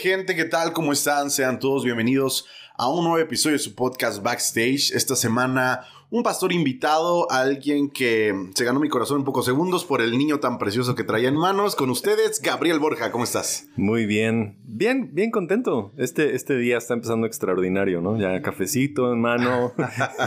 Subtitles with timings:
[0.00, 0.72] Gente, ¿qué tal?
[0.72, 1.30] ¿Cómo están?
[1.30, 2.46] Sean todos bienvenidos
[2.80, 4.92] a un nuevo episodio de su podcast Backstage.
[4.94, 10.00] Esta semana un pastor invitado, alguien que se ganó mi corazón en pocos segundos por
[10.00, 11.76] el niño tan precioso que traía en manos.
[11.76, 13.68] Con ustedes, Gabriel Borja, ¿cómo estás?
[13.76, 15.92] Muy bien, bien, bien contento.
[15.96, 18.18] Este, este día está empezando extraordinario, ¿no?
[18.18, 19.72] Ya cafecito en mano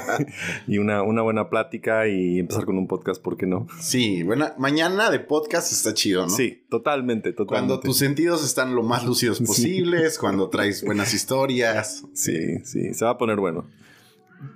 [0.68, 3.68] y una, una buena plática y empezar con un podcast, ¿por qué no?
[3.82, 6.30] Sí, buena, mañana de podcast está chido, ¿no?
[6.30, 7.68] Sí, totalmente, totalmente.
[7.68, 12.06] Cuando tus sentidos están lo más lúcidos posibles, cuando traes buenas historias.
[12.14, 13.66] Sí, sí, se va a poner bueno.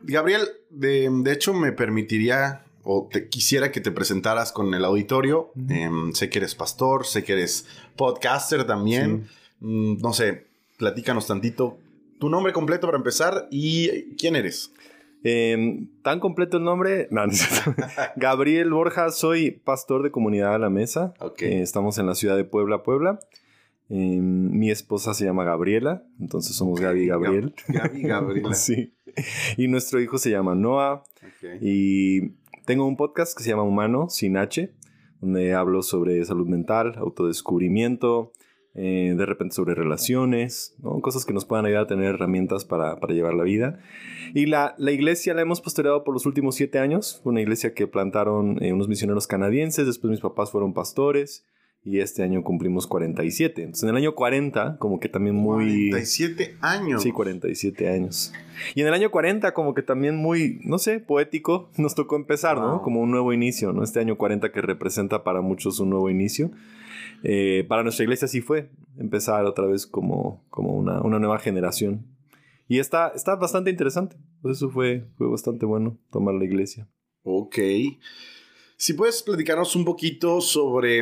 [0.03, 5.51] Gabriel, de, hecho me permitiría o te quisiera que te presentaras con el auditorio.
[5.69, 9.27] Em, sé que eres pastor, sé que eres podcaster también.
[9.59, 10.45] Mm, no sé,
[10.77, 11.77] platícanos tantito
[12.19, 14.71] tu nombre completo para empezar y quién eres.
[15.23, 17.09] Em, tan completo el nombre.
[18.15, 21.13] Gabriel Borja, soy pastor de comunidad a la mesa.
[21.39, 23.19] Eh, estamos en la ciudad de Puebla, Puebla.
[23.89, 27.53] Em, mi esposa se llama Gabriela, entonces somos Gaby y Gabriel.
[27.67, 28.53] Gaby y Gabriela.
[28.53, 28.93] sí.
[29.55, 31.03] Y nuestro hijo se llama Noah.
[31.61, 32.33] Y
[32.65, 34.73] tengo un podcast que se llama Humano sin H,
[35.21, 38.33] donde hablo sobre salud mental, autodescubrimiento,
[38.75, 43.13] eh, de repente sobre relaciones, cosas que nos puedan ayudar a tener herramientas para, para
[43.13, 43.79] llevar la vida.
[44.35, 47.21] Y la, la, iglesia la hemos postergado por los últimos siete años.
[47.23, 51.45] Fue una iglesia que plantaron eh, unos misioneros canadienses, después mis papás fueron pastores
[51.87, 53.61] y este año cumplimos 47.
[53.61, 55.89] Entonces en el año 40 como que también muy...
[55.89, 57.01] 47 años.
[57.01, 58.33] Sí, 47 años.
[58.75, 62.57] Y en el año 40 como que también muy, no sé, poético nos tocó empezar,
[62.57, 62.81] ¿no?
[62.81, 63.83] Como un nuevo inicio, ¿no?
[63.83, 66.51] Este año 40 que representa para muchos un nuevo inicio.
[67.23, 72.05] Eh, para nuestra iglesia sí fue empezar otra vez como, como una, una nueva generación.
[72.67, 74.17] Y está, está bastante interesante.
[74.41, 76.89] Pues eso fue, fue bastante bueno tomar la iglesia.
[77.23, 77.57] Ok.
[78.75, 81.01] Si puedes platicarnos un poquito sobre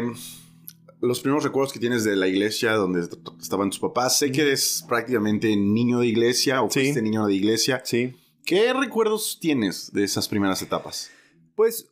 [1.05, 3.07] los primeros recuerdos que tienes de la iglesia donde
[3.41, 4.17] estaban tus papás.
[4.17, 7.81] Sé que eres prácticamente niño de iglesia o fuiste niño de iglesia.
[7.83, 8.15] Sí.
[8.45, 11.09] ¿Qué recuerdos tienes de esas primeras etapas?
[11.55, 11.91] Pues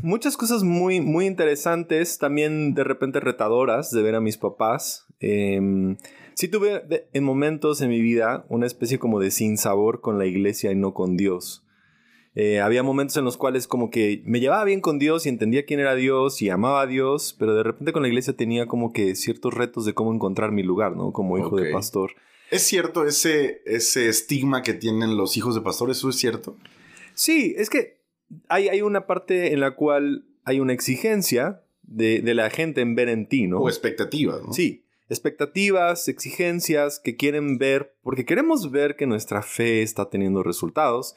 [0.00, 5.06] muchas cosas muy, muy interesantes, también de repente retadoras de ver a mis papás.
[5.20, 5.96] Eh,
[6.34, 10.72] sí tuve en momentos en mi vida una especie como de sinsabor con la iglesia
[10.72, 11.64] y no con Dios.
[12.34, 15.66] Eh, había momentos en los cuales como que me llevaba bien con Dios y entendía
[15.66, 18.92] quién era Dios y amaba a Dios, pero de repente con la iglesia tenía como
[18.92, 21.12] que ciertos retos de cómo encontrar mi lugar, ¿no?
[21.12, 22.12] Como hijo de pastor.
[22.50, 25.90] ¿Es cierto ese, ese estigma que tienen los hijos de pastor?
[25.90, 26.56] ¿Eso es cierto?
[27.14, 28.00] Sí, es que
[28.48, 32.94] hay, hay una parte en la cual hay una exigencia de, de la gente en
[32.94, 33.60] ver en ti, ¿no?
[33.60, 34.54] O expectativas, ¿no?
[34.54, 41.16] Sí, expectativas, exigencias que quieren ver, porque queremos ver que nuestra fe está teniendo resultados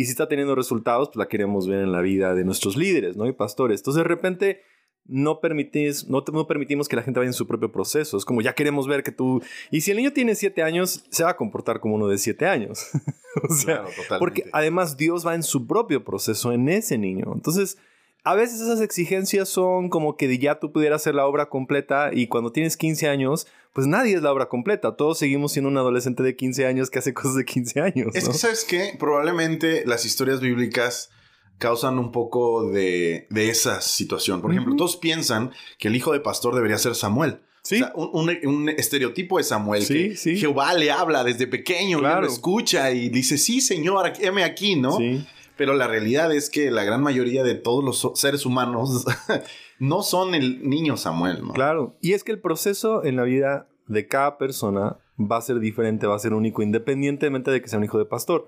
[0.00, 3.18] y si está teniendo resultados, pues la queremos ver en la vida de nuestros líderes,
[3.18, 3.26] ¿no?
[3.26, 3.80] Y pastores.
[3.80, 4.62] Entonces de repente
[5.04, 8.16] no, permitís, no, no, permitimos que la gente vaya en su propio proceso.
[8.16, 9.42] Es como ya queremos ver que tú...
[9.70, 12.46] Y si el niño tiene siete años, se va a comportar como uno de siete
[12.46, 12.86] años.
[13.46, 13.84] o sea,
[14.18, 17.30] porque además Dios va en su propio proceso en ese niño.
[17.34, 17.76] Entonces
[18.22, 22.26] a veces esas exigencias son como que ya tú pudieras hacer la obra completa y
[22.26, 24.96] cuando tienes 15 años, pues nadie es la obra completa.
[24.96, 28.14] Todos seguimos siendo un adolescente de 15 años que hace cosas de 15 años.
[28.14, 28.94] Es que, ¿sabes qué?
[28.98, 31.10] Probablemente las historias bíblicas
[31.58, 34.40] causan un poco de, esa situación.
[34.40, 37.40] Por ejemplo, todos piensan que el hijo de pastor debería ser Samuel.
[37.62, 37.82] Sí.
[37.94, 42.22] un, estereotipo de Samuel que Jehová le habla desde pequeño, claro.
[42.22, 44.96] lo escucha y dice, sí, señor, heme aquí, ¿no?
[44.96, 45.26] Sí.
[45.60, 49.04] Pero la realidad es que la gran mayoría de todos los seres humanos
[49.78, 51.52] no son el niño Samuel, ¿no?
[51.52, 51.98] Claro.
[52.00, 56.06] Y es que el proceso en la vida de cada persona va a ser diferente,
[56.06, 58.46] va a ser único, independientemente de que sea un hijo de pastor.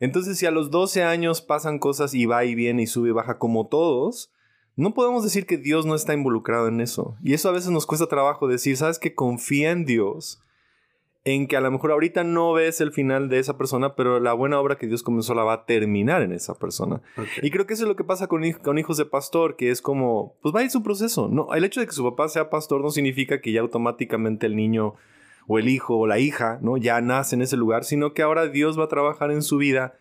[0.00, 3.12] Entonces, si a los 12 años pasan cosas y va y viene y sube y
[3.12, 4.32] baja como todos,
[4.74, 7.18] no podemos decir que Dios no está involucrado en eso.
[7.22, 10.40] Y eso a veces nos cuesta trabajo decir, ¿sabes que confía en Dios?
[11.34, 14.32] En que a lo mejor ahorita no ves el final de esa persona, pero la
[14.32, 17.00] buena obra que Dios comenzó la va a terminar en esa persona.
[17.42, 19.82] Y creo que eso es lo que pasa con, con, hijos de pastor, que es
[19.82, 21.28] como, pues va a ir su proceso.
[21.28, 24.56] No, el hecho de que su papá sea pastor no significa que ya automáticamente el
[24.56, 24.94] niño
[25.46, 26.76] o el hijo o la hija, ¿no?
[26.76, 29.94] Ya nace en ese lugar, sino que ahora Dios va a trabajar en su vida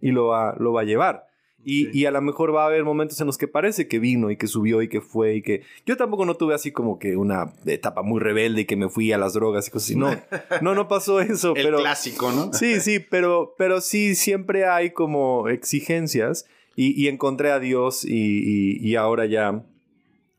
[0.00, 1.26] y lo va, lo va a llevar.
[1.64, 4.30] Y, y, a lo mejor va a haber momentos en los que parece que vino
[4.30, 5.62] y que subió y que fue y que...
[5.86, 9.12] Yo tampoco no tuve así como que una etapa muy rebelde y que me fui
[9.12, 9.96] a las drogas y cosas así.
[9.96, 10.10] No,
[10.60, 11.54] no, no pasó eso.
[11.56, 12.52] El pero, clásico, ¿no?
[12.52, 16.46] Sí, sí, pero, pero sí siempre hay como exigencias
[16.76, 19.64] y, y encontré a Dios y, y, ahora ya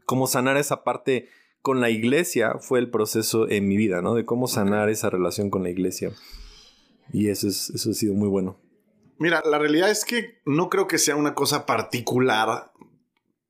[0.06, 1.30] cómo sanar esa parte
[1.62, 4.14] con la iglesia fue el proceso en mi vida, ¿no?
[4.14, 6.12] De cómo sanar esa relación con la iglesia.
[7.12, 8.58] Y eso, es, eso ha sido muy bueno.
[9.18, 12.72] Mira, la realidad es que no creo que sea una cosa particular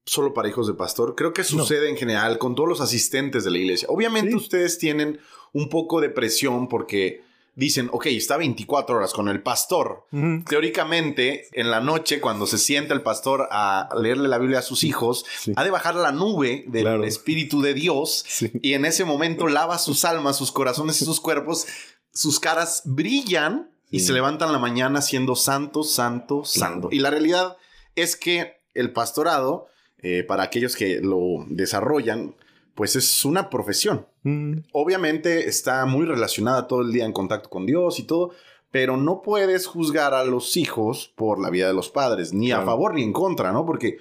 [0.06, 1.16] solo para hijos de pastor.
[1.16, 3.88] Creo que sucede en general con todos los asistentes de la iglesia.
[3.90, 5.20] Obviamente ustedes tienen
[5.54, 7.24] un poco de presión porque
[7.56, 10.06] dicen, ok, está 24 horas con el pastor.
[10.48, 14.84] Teóricamente, en la noche, cuando se sienta el pastor a leerle la Biblia a sus
[14.84, 15.26] hijos,
[15.56, 18.26] ha de bajar la nube del Espíritu de Dios
[18.62, 21.66] y en ese momento lava sus almas, sus corazones y sus cuerpos.
[22.14, 26.90] Sus caras brillan y se levantan la mañana siendo santo, santo, santo.
[26.92, 27.58] Y la realidad
[27.96, 29.68] es que el pastorado,
[30.00, 32.36] eh, para aquellos que lo desarrollan,
[32.76, 34.06] pues es una profesión.
[34.24, 34.58] Mm.
[34.74, 38.32] Obviamente está muy relacionada todo el día en contacto con Dios y todo,
[38.70, 42.62] pero no puedes juzgar a los hijos por la vida de los padres, ni a
[42.62, 43.66] favor ni en contra, ¿no?
[43.66, 44.00] Porque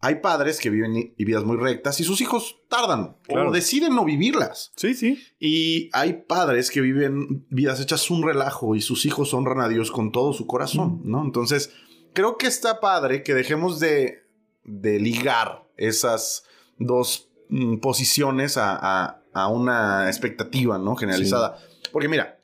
[0.00, 4.72] hay padres que viven vidas muy rectas y sus hijos tardan o deciden no vivirlas.
[4.76, 5.22] Sí, sí.
[5.40, 9.90] Y hay padres que viven vidas hechas un relajo y sus hijos honran a Dios
[9.90, 11.10] con todo su corazón, mm.
[11.10, 11.24] ¿no?
[11.24, 11.72] Entonces,
[12.12, 14.22] creo que está padre que dejemos de,
[14.64, 16.44] de ligar esas
[16.78, 19.14] dos Mm, posiciones a,
[19.50, 20.96] una expectativa, ¿no?
[20.96, 21.58] Generalizada.
[21.92, 22.40] Porque mira,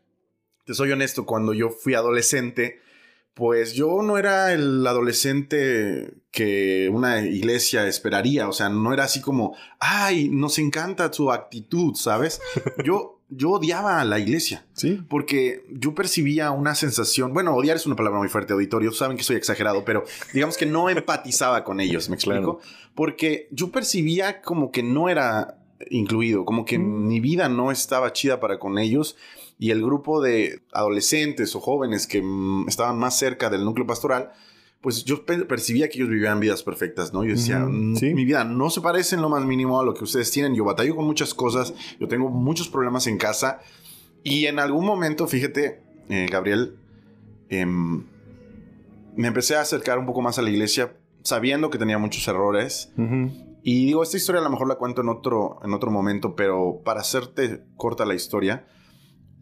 [0.65, 2.81] te soy honesto, cuando yo fui adolescente,
[3.35, 8.49] pues yo no era el adolescente que una iglesia esperaría.
[8.49, 12.41] O sea, no era así como, ay, nos encanta tu actitud, ¿sabes?
[12.85, 14.65] Yo, yo odiaba a la iglesia.
[14.75, 15.01] Sí.
[15.09, 19.25] Porque yo percibía una sensación, bueno, odiar es una palabra muy fuerte, auditorio, saben que
[19.25, 22.61] soy exagerado, pero digamos que no empatizaba con ellos, ¿me explico?
[22.95, 25.59] Porque yo percibía como que no era
[25.91, 27.07] incluido, como que mm.
[27.09, 29.17] mi vida no estaba chida para con ellos
[29.59, 34.33] y el grupo de adolescentes o jóvenes que mm, estaban más cerca del núcleo pastoral,
[34.81, 37.25] pues yo percibía que ellos vivían vidas perfectas, ¿no?
[37.25, 40.05] Yo decía, mm, mi vida no se parece en lo más mínimo a lo que
[40.05, 43.61] ustedes tienen, yo batallo con muchas cosas, yo tengo muchos problemas en casa
[44.23, 46.77] y en algún momento, fíjate, eh, Gabriel,
[47.49, 48.05] em,
[49.17, 52.93] me empecé a acercar un poco más a la iglesia sabiendo que tenía muchos errores.
[53.63, 56.83] Y digo, esta historia a lo mejor la cuento en otro, en otro momento, pero
[56.85, 58.67] para hacerte corta la historia,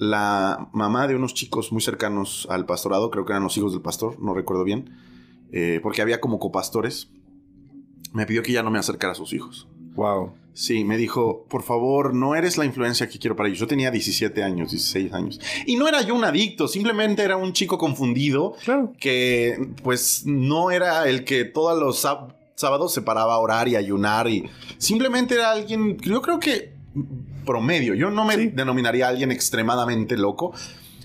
[0.03, 3.83] la mamá de unos chicos muy cercanos al pastorado, creo que eran los hijos del
[3.83, 4.91] pastor, no recuerdo bien,
[5.53, 7.09] eh, porque había como copastores,
[8.13, 9.69] me pidió que ya no me acercara a sus hijos.
[9.95, 10.33] Wow.
[10.55, 13.61] Sí, me dijo, por favor, no eres la influencia que quiero para ellos.
[13.61, 15.41] Yo tenía 17 años, 16 años.
[15.67, 18.57] Y no era yo un adicto, simplemente era un chico confundido
[18.99, 22.01] que pues no era el que todos los
[22.57, 26.75] sábados se paraba a orar y ayunar y simplemente era alguien, yo creo que
[27.45, 27.95] promedio.
[27.95, 30.53] Yo no me denominaría a alguien extremadamente loco,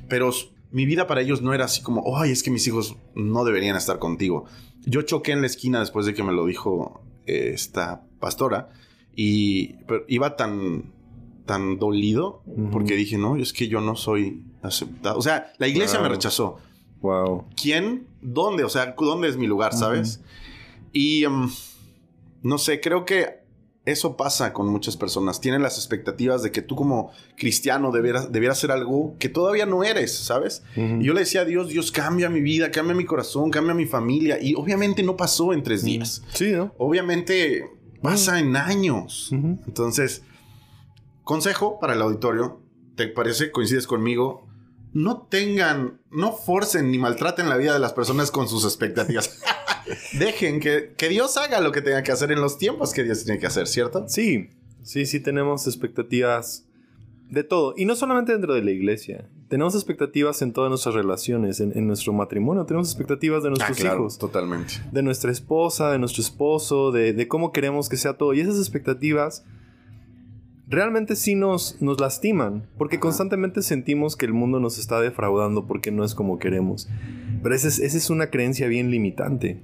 [0.07, 0.31] pero
[0.72, 3.75] mi vida para ellos no era así como, ay, es que mis hijos no deberían
[3.75, 4.45] estar contigo.
[4.86, 8.69] Yo choqué en la esquina después de que me lo dijo eh, esta pastora
[9.16, 9.75] y
[10.07, 10.94] iba tan,
[11.45, 15.18] tan dolido porque dije, no, es que yo no soy aceptado.
[15.18, 16.57] O sea, la iglesia me rechazó.
[17.01, 17.45] Wow.
[17.62, 18.07] ¿Quién?
[18.22, 18.63] ¿Dónde?
[18.63, 20.22] O sea, ¿dónde es mi lugar, sabes?
[20.92, 21.50] Y em,
[22.44, 23.47] no sé, creo que
[23.88, 25.41] eso pasa con muchas personas.
[25.41, 29.84] Tienen las expectativas de que tú como cristiano debieras, debieras hacer algo que todavía no
[29.84, 30.63] eres, ¿sabes?
[30.75, 33.86] Y yo le decía a Dios, Dios cambia mi vida, cambia mi corazón, cambia mi
[33.86, 34.39] familia.
[34.41, 36.22] Y obviamente no pasó en tres días.
[36.34, 36.74] Sí, ¿no?
[36.77, 39.29] Obviamente Pasa en años.
[39.32, 40.24] Entonces,
[41.24, 42.62] consejo para el auditorio,
[42.96, 43.51] ¿te parece?
[43.51, 44.47] ¿Coincides conmigo?
[44.98, 49.39] No tengan, no forcen ni maltraten la vida de las personas con sus expectativas.
[50.20, 53.24] Dejen que, que Dios haga lo que tenga que hacer en los tiempos que Dios
[53.24, 54.06] tiene que hacer, ¿cierto?
[54.08, 54.50] Sí,
[54.82, 56.66] sí, sí tenemos expectativas
[57.30, 57.75] de todo.
[57.77, 59.30] Y no solamente dentro de la iglesia.
[59.50, 62.66] Tenemos expectativas en todas nuestras relaciones, en, nuestro matrimonio.
[62.66, 64.18] Tenemos expectativas de nuestros ah, hijos.
[64.18, 64.74] Totalmente.
[64.92, 68.34] De nuestra esposa, de nuestro esposo, de, cómo queremos que sea todo.
[68.34, 69.46] Y esas expectativas
[70.67, 72.67] realmente sí nos, nos lastiman.
[72.77, 76.88] Porque constantemente sentimos que el mundo nos está defraudando porque no es como queremos.
[77.41, 79.62] Pero esa es, esa es una creencia bien limitante.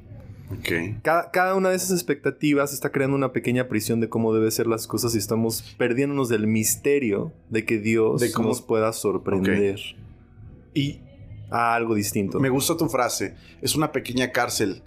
[1.01, 4.87] Cada, una de esas expectativas está creando una pequeña prisión de cómo deben ser las
[4.87, 9.79] cosas y estamos perdiéndonos del misterio de que Dios nos pueda sorprender.
[10.73, 10.99] Y
[11.49, 12.39] a algo distinto.
[12.39, 13.35] Me gusta tu frase.
[13.61, 14.81] Es una pequeña cárcel.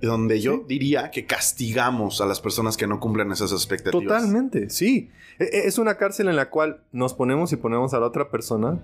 [0.00, 4.04] Donde yo diría que castigamos a las personas que no cumplen esas expectativas.
[4.04, 5.10] Totalmente, sí.
[5.38, 8.30] E, e, es una cárcel en la cual nos ponemos y ponemos a la otra
[8.30, 8.80] persona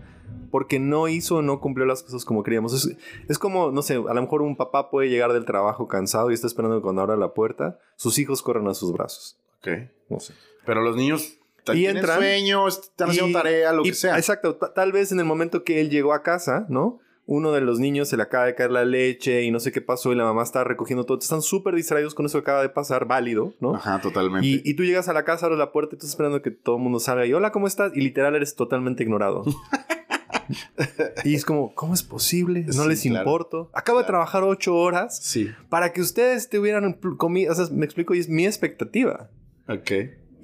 [0.51, 2.73] porque no hizo o no cumplió las cosas como queríamos.
[2.73, 2.97] Es,
[3.29, 6.35] es, como, no sé, a lo mejor un papá puede llegar del trabajo cansado y
[6.35, 9.39] está esperando que cuando abra la puerta, sus hijos corran a sus brazos.
[9.59, 9.69] Ok.
[10.09, 10.35] No sé.
[10.65, 11.39] Pero los niños
[11.73, 14.17] y entran, sueño, están haciendo tarea, lo que sea.
[14.17, 14.57] Exacto.
[14.57, 17.01] Tal vez en el momento que él llegó a casa, ¿no?
[17.27, 19.81] Uno de los niños se le acaba de caer la leche y no sé qué
[19.81, 21.19] pasó y la mamá está recogiendo todo.
[21.19, 23.75] Están súper distraídos con eso que acaba de pasar, válido, ¿no?
[23.75, 24.47] Ajá, totalmente.
[24.47, 26.77] Y, y, tú llegas a la casa, abres la puerta y estás esperando que todo
[26.77, 27.93] el mundo salga y hola, ¿cómo estás?
[27.97, 29.45] Y literal eres totalmente ignorado.
[31.25, 32.67] y es como, ¿cómo es posible?
[32.75, 33.71] No les importo.
[33.73, 35.51] Acabo de trabajar ocho horas sí.
[35.69, 37.53] para que ustedes tuvieran comida.
[37.53, 39.31] O sea, me explico y es mi expectativa.
[39.69, 39.91] Ok.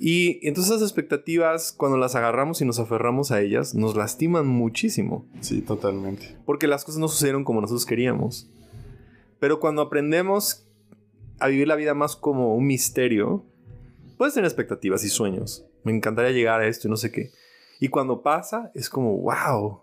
[0.03, 5.27] Y entonces esas expectativas, cuando las agarramos y nos aferramos a ellas, nos lastiman muchísimo.
[5.43, 6.39] Sí, totalmente.
[6.47, 8.51] Porque las cosas no sucedieron como nosotros queríamos.
[9.41, 10.67] Pero cuando aprendemos
[11.39, 13.45] a vivir la vida más como un misterio,
[14.17, 15.67] puedes tener expectativas y sueños.
[15.85, 17.31] Me encantaría llegar a esto y no sé qué.
[17.79, 19.83] Y cuando pasa, es como, wow.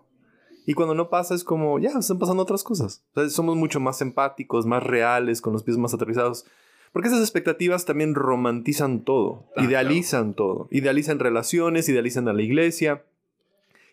[0.66, 3.04] Y cuando no pasa, es como, ya, están pasando otras cosas.
[3.30, 6.44] somos mucho más empáticos, más reales, con los pies más aterrizados.
[6.92, 10.68] Porque esas expectativas también romantizan todo, ah, idealizan todo.
[10.70, 13.04] Idealizan relaciones, idealizan a la iglesia,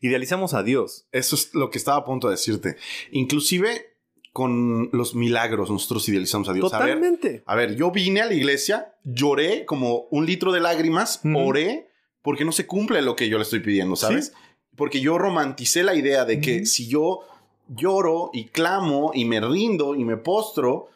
[0.01, 1.07] idealizamos a Dios.
[1.11, 2.77] Eso es lo que estaba a punto de decirte.
[3.11, 3.95] Inclusive
[4.35, 6.69] con los milagros nosotros idealizamos a Dios.
[6.69, 7.43] Totalmente.
[7.45, 11.87] A ver, yo vine a la iglesia, lloré como un litro de lágrimas, oré,
[12.21, 14.33] porque no se cumple lo que yo le estoy pidiendo, ¿sabes?
[14.75, 17.21] Porque yo romanticé la idea de que si yo
[17.69, 20.89] lloro y clamo y me rindo y me postro,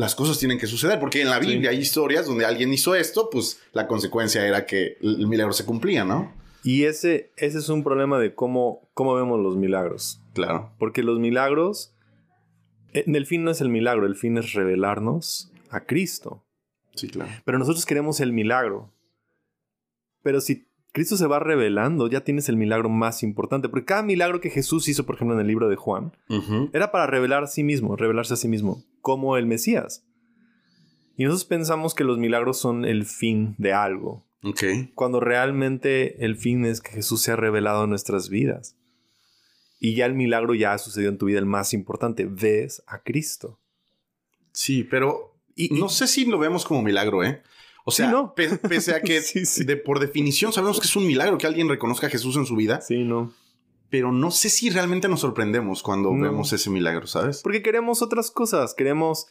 [0.00, 3.28] las cosas tienen que suceder, porque en la Biblia hay historias donde alguien hizo esto,
[3.30, 6.32] pues la consecuencia era que el milagro se cumplía, ¿no?
[6.64, 10.22] Y ese, ese es un problema de cómo, cómo vemos los milagros.
[10.32, 10.72] Claro.
[10.78, 11.94] Porque los milagros,
[12.94, 16.46] en el fin no es el milagro, el fin es revelarnos a Cristo.
[16.94, 17.30] Sí, claro.
[17.44, 18.90] Pero nosotros queremos el milagro.
[20.22, 23.68] Pero si Cristo se va revelando, ya tienes el milagro más importante.
[23.68, 26.12] Porque cada milagro que Jesús hizo, por ejemplo, en el libro de Juan,
[26.72, 30.04] era para revelar a sí mismo, revelarse a sí mismo, como el Mesías.
[31.16, 34.26] Y nosotros pensamos que los milagros son el fin de algo.
[34.94, 38.76] Cuando realmente el fin es que Jesús se ha revelado en nuestras vidas.
[39.78, 42.26] Y ya el milagro ya ha sucedido en tu vida, el más importante.
[42.26, 43.58] Ves a Cristo.
[44.52, 47.42] Sí, pero y, no sé si lo vemos como milagro, ¿eh?
[47.84, 48.34] O sea, no.
[48.34, 49.20] pese a que
[49.66, 52.56] De, por definición sabemos que es un milagro que alguien reconozca a Jesús en su
[52.56, 52.80] vida.
[52.80, 53.32] Sí, no.
[53.90, 57.40] Pero no sé si realmente nos sorprendemos cuando vemos ese milagro, ¿sabes?
[57.42, 59.26] Porque queremos otras cosas, queremos,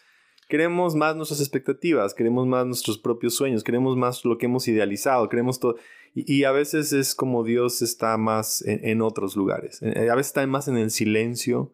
[0.50, 5.30] queremos más nuestras expectativas, queremos más nuestros propios sueños, queremos más lo que hemos idealizado,
[5.30, 5.78] queremos todo.
[6.14, 9.82] Y, a veces es como Dios está más en, otros lugares.
[9.82, 11.72] A veces está más en el silencio,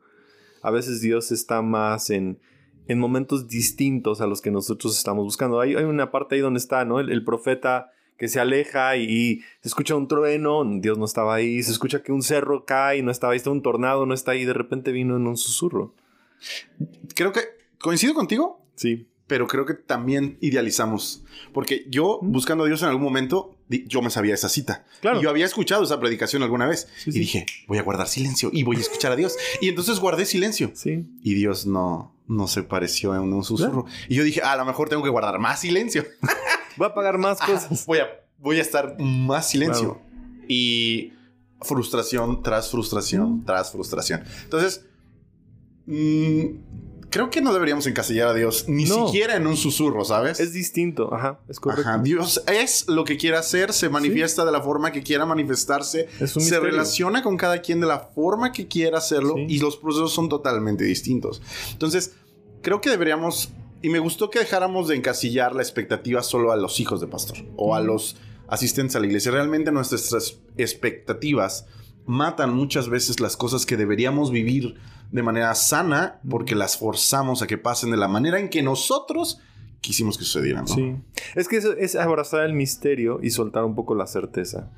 [0.61, 2.39] a veces Dios está más en,
[2.87, 5.59] en momentos distintos a los que nosotros estamos buscando.
[5.59, 6.99] Hay, hay una parte ahí donde está, ¿no?
[6.99, 11.71] El, profeta que se aleja y, se escucha un trueno, Dios no estaba ahí, se
[11.71, 14.53] escucha que un cerro cae no estaba ahí, está un tornado, no está ahí, de
[14.53, 15.93] repente vino en un susurro.
[17.15, 17.41] Creo que
[17.79, 18.61] coincido contigo.
[18.75, 21.23] Sí pero creo que también idealizamos.
[21.53, 24.85] Porque yo, buscando a Dios en algún momento, yo me sabía esa cita.
[25.01, 25.19] Claro.
[25.19, 26.87] Y yo había escuchado esa predicación alguna vez.
[27.05, 29.35] y dije, voy a guardar silencio y voy a escuchar a Dios.
[29.61, 30.71] Y entonces guardé silencio.
[30.75, 31.05] Sí.
[31.23, 33.85] Y Dios no, no se pareció en un susurro.
[34.07, 36.05] Y yo dije, a lo mejor tengo que guardar más silencio.
[36.77, 37.85] voy a pagar más cosas.
[37.85, 39.99] voy, a, voy a estar más silencio.
[40.47, 41.13] Y
[41.61, 44.23] frustración tras frustración tras frustración.
[44.43, 44.85] Entonces,
[45.85, 46.45] mmm,
[47.15, 50.39] creo que no deberíamos encasillar a Dios ni siquiera en un susurro, ¿sabes?
[50.41, 51.89] Es distinto, ajá, es correcto.
[51.89, 51.97] Ajá.
[51.99, 56.59] Dios es lo que quiere hacer, se manifiesta de la forma que quiera manifestarse, se
[56.59, 60.83] relaciona con cada quien de la forma que quiera hacerlo y los procesos son totalmente
[60.83, 61.41] distintos.
[61.71, 62.13] Entonces,
[62.61, 63.49] creo que deberíamos,
[63.85, 67.37] y me gustó que dejáramos de encasillar la expectativa solo a los hijos de pastor
[67.55, 69.31] o a los asistentes a la iglesia.
[69.31, 71.67] Realmente nuestras expectativas
[72.07, 74.73] matan muchas veces las cosas que deberíamos vivir
[75.11, 79.39] de manera sana porque las forzamos a que pasen de la manera en que nosotros
[79.81, 80.67] quisimos que sucedieran.
[80.67, 80.95] Sí.
[81.35, 84.71] Es que eso es abrazar el misterio y soltar un poco la certeza.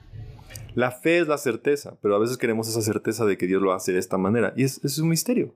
[0.75, 3.71] La fe es la certeza, pero a veces queremos esa certeza de que Dios lo
[3.71, 4.53] hace de esta manera.
[4.57, 5.55] Y es, es un misterio.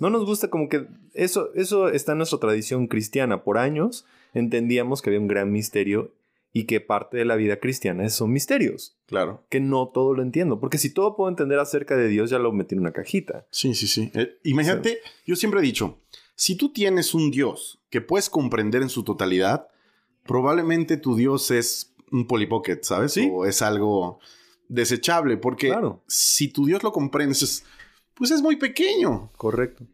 [0.00, 3.42] No nos gusta como que eso, eso está en nuestra tradición cristiana.
[3.44, 6.12] Por años entendíamos que había un gran misterio
[6.52, 8.96] y que parte de la vida cristiana son misterios.
[9.06, 9.44] Claro.
[9.48, 10.58] Que no todo lo entiendo.
[10.58, 13.46] Porque si todo puedo entender acerca de Dios, ya lo metí en una cajita.
[13.50, 14.10] Sí, sí, sí.
[14.14, 15.98] Eh, imagínate, yo siempre he dicho,
[16.34, 19.68] si tú tienes un Dios que puedes comprender en su totalidad,
[20.24, 23.12] probablemente tu Dios es un polipocket, ¿sabes?
[23.12, 23.28] ¿Sí?
[23.32, 24.18] O es algo
[24.68, 25.36] desechable.
[25.36, 25.72] Porque
[26.08, 27.64] si tu Dios lo comprendes,
[28.20, 29.32] pues es muy pequeño.
[29.38, 29.86] Correcto.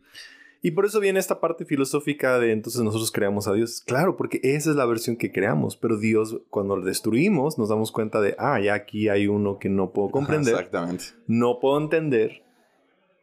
[0.61, 3.85] Y por eso viene esta parte filosófica de entonces nosotros creamos a Dios.
[3.87, 7.92] Claro, porque esa es la versión que creamos, pero Dios cuando lo destruimos nos damos
[7.92, 10.54] cuenta de, ah, ya aquí hay uno que no puedo comprender.
[10.54, 11.04] exactamente.
[11.28, 12.42] No puedo entender.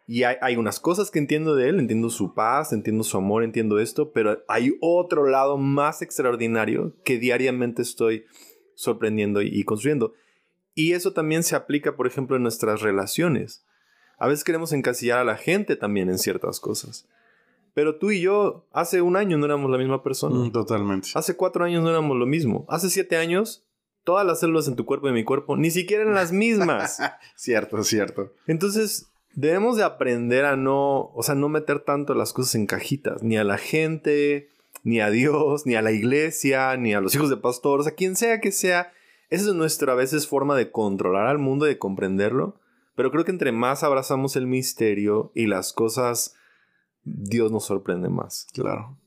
[0.07, 3.43] Y hay, hay, unas cosas que entiendo de él, entiendo su paz, entiendo su amor,
[3.43, 8.24] entiendo esto, pero hay otro lado más extraordinario que diariamente estoy
[8.74, 10.13] sorprendiendo y, y construyendo.
[10.75, 13.65] Y eso también se aplica, por ejemplo, en nuestras relaciones.
[14.17, 17.08] A veces queremos encasillar a la gente también en ciertas cosas.
[17.74, 20.36] Pero tú y yo hace un año no éramos la misma persona.
[20.36, 21.10] Mm, totalmente.
[21.15, 22.65] Hace cuatro años no éramos lo mismo.
[22.70, 23.65] Hace siete años,
[24.03, 27.00] todas las células en tu cuerpo y en mi cuerpo ni siquiera eran las mismas.
[27.36, 28.32] cierto, cierto.
[28.46, 33.24] Entonces, debemos de aprender a no, o sea, no meter tanto las cosas en cajitas,
[33.24, 34.50] ni a la gente,
[34.84, 38.15] ni a Dios, ni a la iglesia, ni a los hijos de pastores, a quien
[38.15, 38.91] sea que sea.
[39.29, 42.60] Esa es nuestra a veces forma de controlar al mundo y de comprenderlo.
[42.95, 46.35] Pero creo que entre más abrazamos el misterio y las cosas
[47.03, 48.47] Dios nos sorprende más.
[48.53, 48.97] Claro.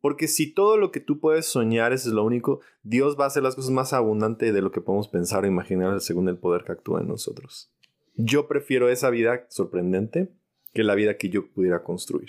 [0.00, 3.42] Porque si todo lo que tú puedes soñar es lo único, Dios va a hacer
[3.42, 6.72] las cosas más abundantes de lo que podemos pensar o imaginar según el poder que
[6.72, 7.72] actúa en nosotros.
[8.14, 10.32] Yo prefiero esa vida sorprendente
[10.72, 12.28] que la vida que yo pudiera construir.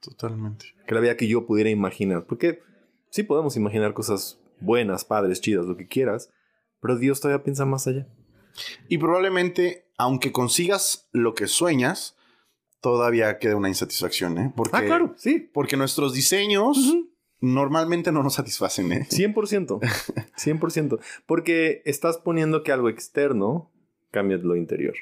[0.00, 0.66] Totalmente.
[0.86, 2.24] Que la vida que yo pudiera imaginar.
[2.26, 2.60] Porque
[3.10, 6.30] sí podemos imaginar cosas buenas, padres, chidas, lo que quieras,
[6.80, 8.06] pero Dios todavía piensa más allá.
[8.88, 12.16] Y probablemente, aunque consigas lo que sueñas,
[12.80, 14.52] todavía queda una insatisfacción, ¿eh?
[14.56, 15.50] Porque, ah, claro, sí.
[15.52, 16.78] Porque nuestros diseños
[17.40, 19.06] normalmente no nos satisfacen, ¿eh?
[19.10, 19.80] 100%.
[19.80, 21.00] 100%.
[21.26, 23.72] Porque estás poniendo que algo externo
[24.10, 24.94] cambie lo interior.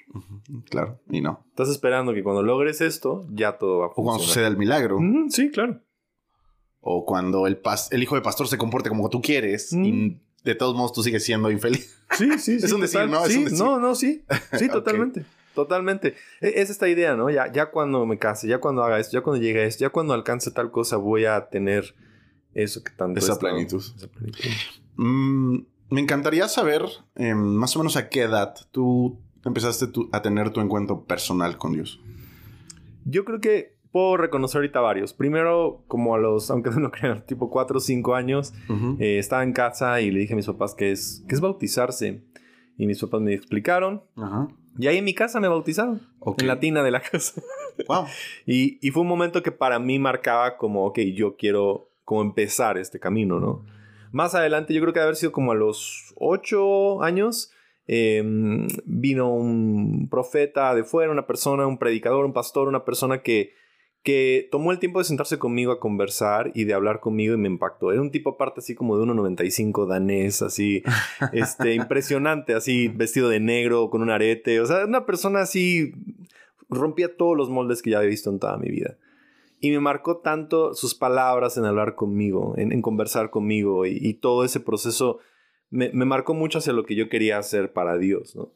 [0.71, 1.45] Claro, y no.
[1.51, 4.03] Estás esperando que cuando logres esto, ya todo va a funcionar.
[4.03, 4.99] O cuando suceda el milagro.
[5.29, 5.81] Sí, claro.
[6.81, 10.77] O cuando el, el hijo de pastor se comporte como tú quieres y de todos
[10.77, 11.99] modos tú sigues siendo infeliz.
[12.13, 13.25] Sí, sí, es Un decir, ¿no?
[13.27, 13.59] Sí, es un decir.
[13.59, 14.25] no, no, sí.
[14.59, 15.25] Sí, totalmente.
[15.55, 16.15] Totalmente.
[16.41, 17.31] E, es esta idea, ¿no?
[17.31, 19.91] Ya, ya cuando me case, ya cuando haga esto, ya cuando llegue a esto, ya
[19.91, 21.95] cuando alcance tal cosa, voy a tener
[22.53, 23.19] eso que tanto...
[23.19, 23.83] Esa plenitud.
[23.97, 24.41] Esa plenitud.
[24.97, 25.59] Mm,
[25.91, 26.85] me encantaría saber
[27.15, 31.73] em, más o menos a qué edad tú empezaste a tener tu encuentro personal con
[31.73, 32.01] Dios.
[33.05, 35.15] Yo creo que puedo reconocer ahorita varios.
[35.15, 38.53] Primero, como a los, aunque no lo crean, tipo 4 o 5 años,
[38.99, 42.25] eh, estaba en casa y le dije a mis papás que es, que es bautizarse.
[42.77, 44.03] Y mis papás me explicaron.
[44.77, 46.03] Y ahí en mi casa me bautizaron.
[46.39, 47.41] En la tina de la casa.
[47.89, 48.05] Wow.
[48.47, 52.79] y, y, fue un momento que para mí marcaba como, ok, yo quiero como empezar
[52.79, 53.65] este camino, ¿no?
[54.13, 57.51] Más adelante, yo creo que debe haber sido como a los ocho años,
[57.89, 63.55] em, vino un profeta de fuera, una persona, un predicador, un pastor, una persona que
[64.05, 67.49] que tomó el tiempo de sentarse conmigo a conversar y de hablar conmigo y me
[67.49, 67.91] impactó.
[67.91, 70.83] Era un tipo aparte así como de 1,95 danés, así,
[71.33, 75.95] este, impresionante, así vestido de negro, con un arete, o sea, una persona así,
[76.69, 78.99] rompía todos los moldes que ya había visto en toda mi vida.
[79.59, 84.61] Y me marcó tanto sus palabras en hablar conmigo, en, conversar conmigo y, todo ese
[84.61, 85.21] proceso
[85.71, 88.53] me, me marcó mucho hacia lo que yo quería hacer para Dios, ¿no?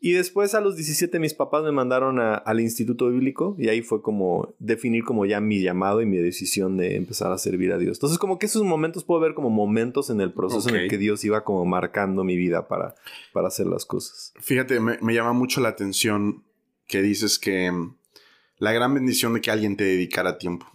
[0.00, 4.00] Y después a los 17 mis papás me mandaron al Instituto Bíblico y ahí fue
[4.00, 7.96] como definir como ya mi llamado y mi decisión de empezar a servir a Dios.
[7.96, 10.98] Entonces como que esos momentos puedo ver como momentos en el proceso en el que
[10.98, 12.94] Dios iba como marcando mi vida para,
[13.32, 14.32] para hacer las cosas.
[14.38, 16.44] Fíjate, me, llama mucho la atención
[16.86, 17.96] que dices que mm,
[18.58, 20.66] la gran bendición de que alguien te dedicara tiempo.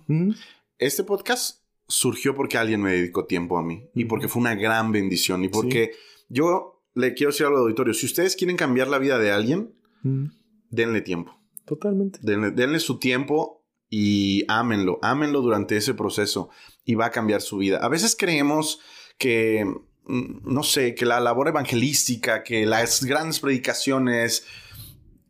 [0.79, 4.91] Este podcast surgió porque alguien me dedicó tiempo a mí y porque fue una gran
[4.91, 5.91] bendición y porque
[6.27, 10.25] yo le quiero decir al auditorio, si ustedes quieren cambiar la vida de alguien, mm.
[10.69, 11.39] denle tiempo.
[11.65, 12.19] Totalmente.
[12.21, 16.49] Denle, su tiempo y ámenlo, ámenlo durante ese proceso
[16.83, 17.77] y va a cambiar su vida.
[17.77, 18.79] A veces creemos
[19.17, 19.65] que,
[20.05, 24.45] mm, no sé, que la labor evangelística, que las grandes predicaciones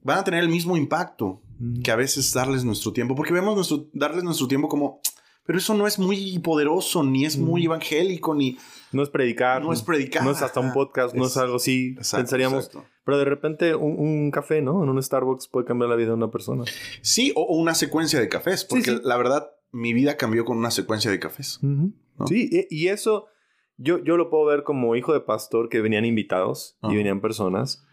[0.02, 1.82] van a tener el mismo impacto mm.
[1.82, 5.02] que a veces darles nuestro tiempo, porque vemos nuestro, darles nuestro tiempo como,
[5.46, 8.58] pero eso no es muy poderoso, ni es muy evangélico, ni...
[8.94, 9.62] No es predicar.
[9.62, 10.24] No es predicar.
[10.24, 11.96] No es hasta un podcast, no es algo así.
[12.12, 12.72] pensaríamos.
[13.04, 14.84] Pero de repente un, café, ¿no?
[14.84, 16.64] En un Starbucks puede cambiar la vida de una persona.
[17.02, 18.64] Sí, o, una secuencia de cafés.
[18.64, 21.60] Porque la verdad, mi vida cambió con una secuencia de cafés.
[22.28, 23.26] Sí, y, eso
[23.78, 27.86] yo, yo lo puedo ver como hijo de pastor que venían invitados y venían personas.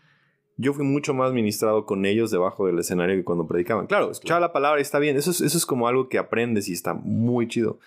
[0.60, 3.86] Yo fui mucho más ministrado con ellos debajo del escenario que cuando predicaban.
[3.86, 5.16] Claro, escuchar la palabra y está bien.
[5.16, 7.78] Eso es, eso es como algo que aprendes y está muy chido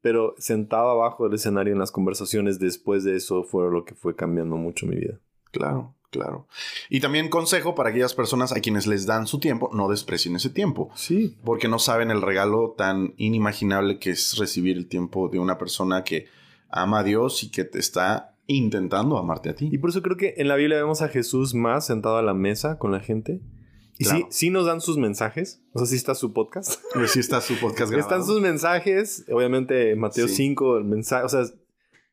[0.00, 4.14] pero sentado abajo del escenario en las conversaciones después de eso fue lo que fue
[4.14, 5.18] cambiando mucho mi vida.
[5.50, 6.46] Claro, claro.
[6.88, 10.50] Y también consejo para aquellas personas a quienes les dan su tiempo, no desprecien ese
[10.50, 10.90] tiempo.
[10.94, 11.36] Sí.
[11.44, 16.04] Porque no saben el regalo tan inimaginable que es recibir el tiempo de una persona
[16.04, 16.28] que
[16.68, 19.68] ama a Dios y que te está intentando amarte a ti.
[19.70, 22.34] Y por eso creo que en la Biblia vemos a Jesús más sentado a la
[22.34, 23.40] mesa con la gente
[23.98, 25.60] y sí, sí nos dan sus mensajes.
[25.72, 26.80] O sea, sí está su podcast.
[27.08, 28.08] Sí está su podcast grabado.
[28.08, 29.24] Están sus mensajes.
[29.30, 31.24] Obviamente, Mateo 5, el mensaje.
[31.24, 31.42] O sea,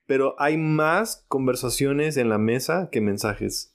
[0.07, 3.74] pero hay más conversaciones en la mesa que mensajes.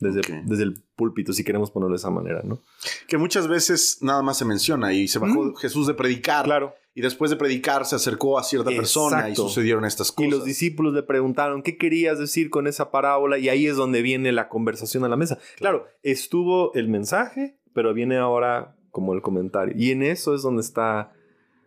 [0.00, 2.60] Desde, desde el púlpito, si queremos ponerlo de esa manera, ¿no?
[3.08, 5.54] Que muchas veces nada más se menciona y se bajó Mm.
[5.56, 6.44] Jesús de predicar.
[6.44, 6.74] Claro.
[6.96, 10.30] Y después de predicar se acercó a cierta persona y sucedieron estas Y cosas.
[10.30, 13.38] los discípulos le preguntaron, ¿qué querías decir con esa parábola?
[13.38, 15.38] Y ahí es donde viene la conversación a la mesa.
[15.56, 19.74] Claro, estuvo el mensaje, pero viene ahora como el comentario.
[19.76, 21.12] Y en eso es donde está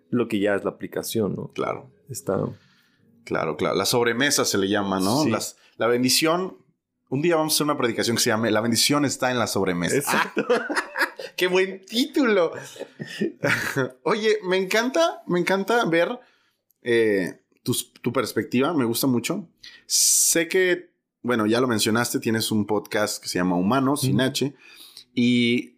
[0.10, 1.48] lo que ya es la aplicación, ¿no?
[1.54, 2.40] Claro, Está...
[3.26, 3.76] claro, claro.
[3.76, 5.24] La sobremesa se le llama, ¿no?
[5.24, 5.30] Sí.
[5.30, 6.58] Las- la bendición.
[7.10, 9.48] Un día vamos a hacer una predicación que se llame La bendición está en la
[9.48, 9.96] sobremesa.
[9.98, 10.46] Exacto.
[11.36, 12.52] ¡Qué buen título!
[14.04, 16.20] Oye, me encanta, me encanta ver
[16.82, 19.48] eh, tus- tu perspectiva, me gusta mucho.
[19.86, 20.92] Sé que,
[21.22, 24.20] bueno, ya lo mencionaste, tienes un podcast que se llama Humanos, sin.
[24.20, 24.54] H.
[25.14, 25.78] ¿Y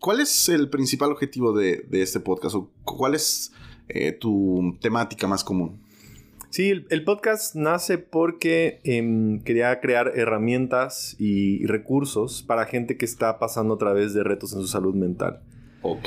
[0.00, 2.56] cuál es el principal objetivo de, de este podcast?
[2.56, 3.52] ¿O cuál es
[3.88, 5.83] eh, tu temática más común?
[6.54, 13.04] Sí, el, el podcast nace porque em, quería crear herramientas y recursos para gente que
[13.04, 15.40] está pasando a través de retos en su salud mental.
[15.82, 16.06] Ok.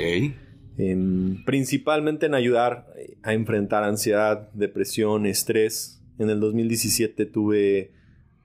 [0.78, 2.86] Em, principalmente en ayudar
[3.22, 6.00] a enfrentar ansiedad, depresión, estrés.
[6.18, 7.90] En el 2017 tuve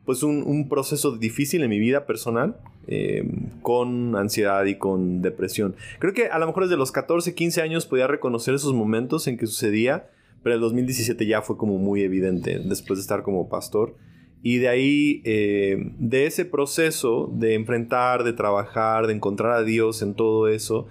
[0.03, 5.77] pues un, un proceso difícil en mi vida personal em, con ansiedad y con depresión.
[5.99, 9.37] Creo que a lo mejor desde los 14, 15 años podía reconocer esos momentos en
[9.37, 10.09] que sucedía,
[10.43, 13.95] pero el 2017 ya fue como muy evidente después de estar como pastor.
[14.41, 20.01] Y de ahí, eh, de ese proceso de enfrentar, de trabajar, de encontrar a Dios
[20.01, 20.87] en todo eso,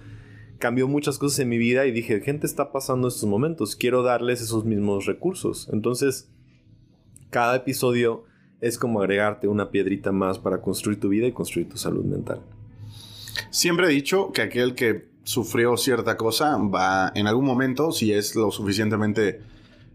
[0.57, 4.41] cambió muchas cosas en mi vida y dije, gente está pasando estos momentos, quiero darles
[4.41, 5.69] esos mismos recursos.
[5.71, 6.31] Entonces,
[7.29, 8.23] cada episodio
[8.59, 12.41] es como agregarte una piedrita más para construir tu vida y construir tu salud mental.
[13.51, 18.35] Siempre he dicho que aquel que sufrió cierta cosa va en algún momento, si es
[18.35, 19.41] lo suficientemente,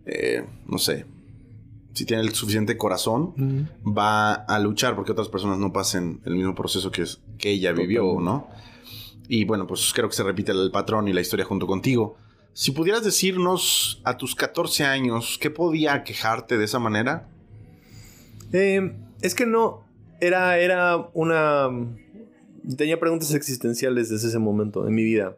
[0.06, 1.06] eh, no sé,
[1.98, 6.54] si tiene el suficiente corazón, va a luchar porque otras personas no pasen el mismo
[6.54, 8.20] proceso que, es, que ella vivió.
[8.20, 8.48] ¿no?
[9.28, 12.16] Y bueno, pues creo que se repite el patrón y la historia junto contigo.
[12.52, 17.28] Si pudieras decirnos a tus 14 años, ¿qué podía quejarte de esa manera?
[18.52, 19.84] Eh, es que no,
[20.20, 21.68] era, era una...
[22.76, 25.36] Tenía preguntas existenciales desde ese momento en mi vida.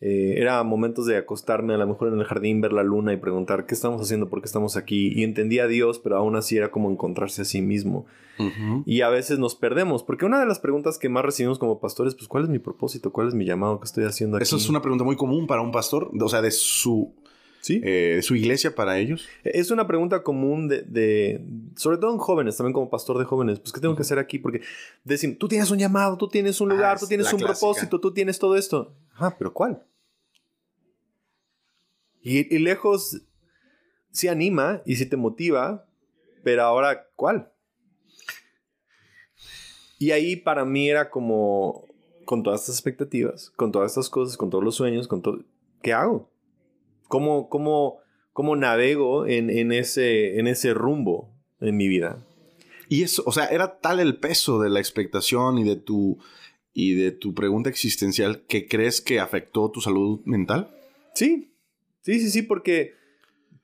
[0.00, 3.16] Eh, era momentos de acostarme a lo mejor en el jardín, ver la luna y
[3.16, 5.12] preguntar qué estamos haciendo, por qué estamos aquí.
[5.14, 8.06] Y entendía a Dios, pero aún así era como encontrarse a sí mismo.
[8.84, 12.14] Y a veces nos perdemos, porque una de las preguntas que más recibimos como pastores,
[12.16, 13.12] pues, ¿cuál es mi propósito?
[13.12, 14.42] ¿Cuál es mi llamado que estoy haciendo aquí?
[14.42, 17.14] Eso es una pregunta muy común para un pastor, o sea, de su,
[17.64, 17.80] Sí.
[17.82, 19.26] eh, su iglesia para ellos.
[19.42, 21.40] Es una pregunta común de, de-
[21.76, 24.38] sobre todo en jóvenes, también como pastor de jóvenes, pues ¿qué tengo que hacer aquí?
[24.38, 24.60] Porque
[25.02, 27.58] decimos, tú tienes un llamado, tú tienes un Ah, lugar, tú tienes un clásica.
[27.58, 28.94] propósito, tú tienes todo esto.
[29.14, 29.82] Ah, pero ¿cuál?
[32.20, 33.22] Y, y lejos
[34.10, 35.86] sí anima y sí te motiva,
[36.42, 37.50] pero ahora ¿cuál?
[39.98, 41.86] Y ahí para mí era como,
[42.26, 45.38] con todas estas expectativas, con todas estas cosas, con todos los sueños, con todo,
[45.82, 46.30] ¿qué hago?
[47.08, 47.98] ¿Cómo, cómo,
[48.32, 52.24] cómo navego en, en ese, en ese rumbo en mi vida?
[52.88, 56.18] Y eso, o sea, era tal el peso de la expectación y de tu
[56.74, 60.76] y de tu pregunta existencial que crees que afectó tu salud mental.
[61.14, 61.54] Sí,
[62.00, 62.94] sí, sí, sí, porque,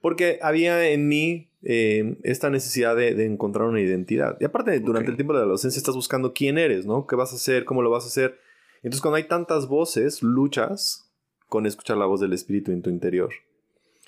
[0.01, 4.37] porque había en mí eh, esta necesidad de, de encontrar una identidad.
[4.41, 7.07] Y aparte, durante el tiempo de la adolescencia estás buscando quién eres, ¿no?
[7.09, 7.65] ¿Qué vas a hacer?
[7.65, 8.39] ¿Cómo lo vas a hacer?
[8.77, 11.10] Entonces, cuando hay tantas voces, luchas
[11.51, 13.31] con escuchar la voz del espíritu en tu interior.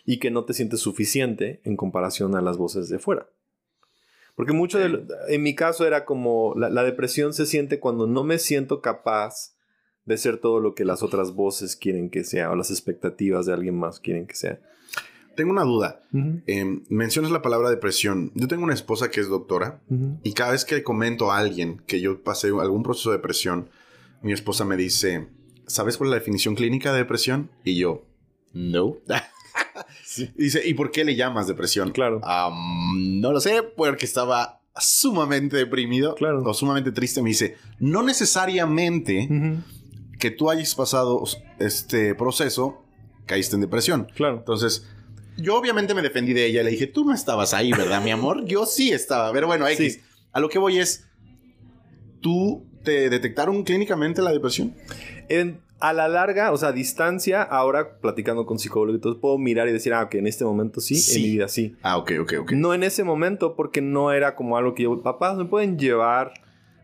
[0.06, 3.26] Y que no te sientes suficiente en comparación a las voces de fuera.
[4.34, 8.06] Porque mucho de lo- en mi caso era como la, la depresión se siente cuando
[8.06, 9.54] no me siento capaz
[10.06, 13.52] de ser todo lo que las otras voces quieren que sea o las expectativas de
[13.52, 14.58] alguien más quieren que sea.
[15.36, 16.00] Tengo una duda.
[16.46, 18.32] Eh, mencionas la palabra depresión.
[18.34, 19.80] Yo tengo una esposa que es doctora
[20.22, 23.68] y cada vez que comento a alguien que yo pasé algún proceso de depresión,
[24.22, 25.28] mi esposa me dice,
[25.72, 27.50] ¿sabes cuál es la definición clínica de depresión?
[27.64, 28.04] Y yo,
[28.52, 28.96] no.
[30.36, 31.90] Dice, ¿y por qué le llamas depresión?
[31.92, 32.20] Claro.
[32.94, 36.42] No lo sé, porque estaba sumamente deprimido Claro.
[36.44, 37.22] o sumamente triste.
[37.22, 39.28] Me dice, no necesariamente
[40.18, 41.22] que tú hayas pasado
[41.58, 42.84] este proceso,
[43.26, 44.06] caíste en depresión.
[44.14, 44.38] Claro.
[44.38, 44.86] Entonces,
[45.36, 46.62] yo obviamente me defendí de ella.
[46.62, 48.44] Le dije, tú no estabas ahí, ¿verdad, mi amor?
[48.44, 49.32] Yo sí estaba.
[49.32, 49.94] Pero bueno, X.
[49.94, 50.00] Sí.
[50.32, 51.06] A lo que voy es,
[52.20, 54.74] ¿tú te detectaron clínicamente la depresión?
[55.28, 59.66] En- a la larga, o sea, a distancia, ahora platicando con psicólogos, entonces puedo mirar
[59.68, 61.16] y decir, ah, ok, en este momento sí, Sí.
[61.16, 61.74] en mi vida sí.
[61.82, 62.52] Ah, ok, ok, ok.
[62.52, 66.34] No en ese momento, porque no era como algo que yo, papás me pueden llevar,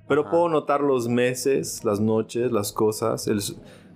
[0.09, 0.31] pero Ajá.
[0.33, 3.41] puedo notar los meses, las noches, las cosas, el,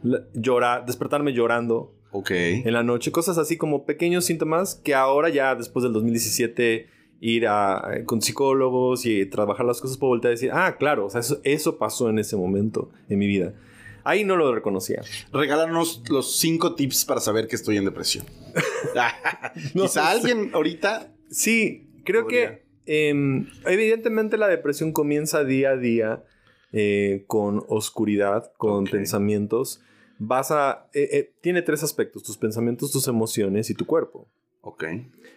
[0.04, 2.30] la- llorar, despertarme llorando Ok.
[2.30, 6.86] en la noche, cosas así como pequeños síntomas que ahora ya después del 2017
[7.22, 11.11] ir a, con psicólogos y trabajar las cosas, puedo voltear a decir, ah, claro, o
[11.11, 13.54] sea, eso, eso pasó en ese momento en mi vida.
[14.02, 15.02] Ahí no lo reconocía.
[15.32, 18.26] Regálanos los cinco tips para saber que estoy en depresión.
[19.72, 21.14] Quizá alguien ahorita.
[21.30, 26.24] Sí, creo que em, evidentemente la depresión comienza día a día
[26.72, 29.80] eh, con oscuridad, con pensamientos.
[30.18, 30.88] Vas a.
[30.92, 34.28] Eh, eh, tiene tres aspectos: tus pensamientos, tus emociones y tu cuerpo.
[34.62, 34.85] Ok.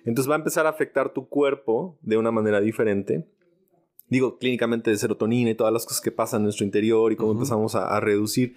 [0.05, 3.27] Entonces va a empezar a afectar tu cuerpo de una manera diferente.
[4.07, 7.31] Digo, clínicamente de serotonina y todas las cosas que pasan en nuestro interior y cómo
[7.31, 8.55] empezamos a, reducir.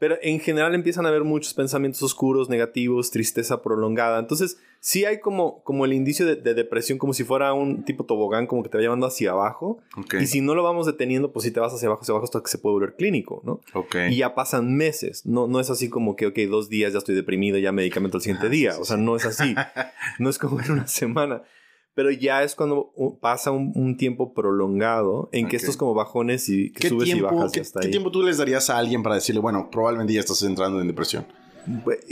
[0.00, 4.18] Pero en general empiezan a haber muchos pensamientos oscuros, negativos, tristeza prolongada.
[4.18, 8.46] Entonces, sí hay como, como el indicio de, depresión, como si fuera un tipo tobogán,
[8.46, 9.82] como que te va llevando hacia abajo.
[10.18, 12.40] Y si no lo vamos deteniendo, pues si te vas hacia abajo, hacia abajo, hasta
[12.40, 13.60] que se puede volver clínico, ¿no?
[14.08, 15.26] Y ya pasan meses.
[15.26, 18.22] No, no es así como que, ok, dos días ya estoy deprimido, ya medicamento el
[18.22, 18.78] siguiente día.
[18.80, 19.54] o sea, no es así.
[20.18, 21.42] no es como en una semana
[21.94, 26.88] pero ya es cuando pasa un, tiempo prolongado en que estos como bajones y que
[26.88, 30.12] subes y bajas ¿qué, ¿Qué tiempo tú les darías a alguien para decirle, bueno, probablemente
[30.14, 31.26] ya estás entrando en depresión?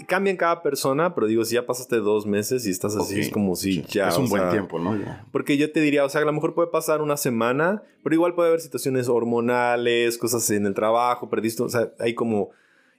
[0.07, 3.31] Cambia en cada persona, pero digo, si ya pasaste dos meses y estás así, es
[3.31, 4.09] como si ya.
[4.09, 4.97] Es un buen tiempo, ¿no?
[5.33, 8.35] Porque yo te diría, o sea, a lo mejor puede pasar una semana, pero igual
[8.35, 12.51] puede haber situaciones hormonales, cosas en el trabajo, perdiste, o sea, hay como.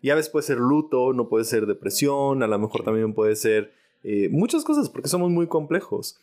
[0.01, 3.73] Ya ves, puede ser luto, no puede ser depresión, a lo mejor también puede ser
[4.03, 6.19] eh, muchas cosas, porque somos muy complejos.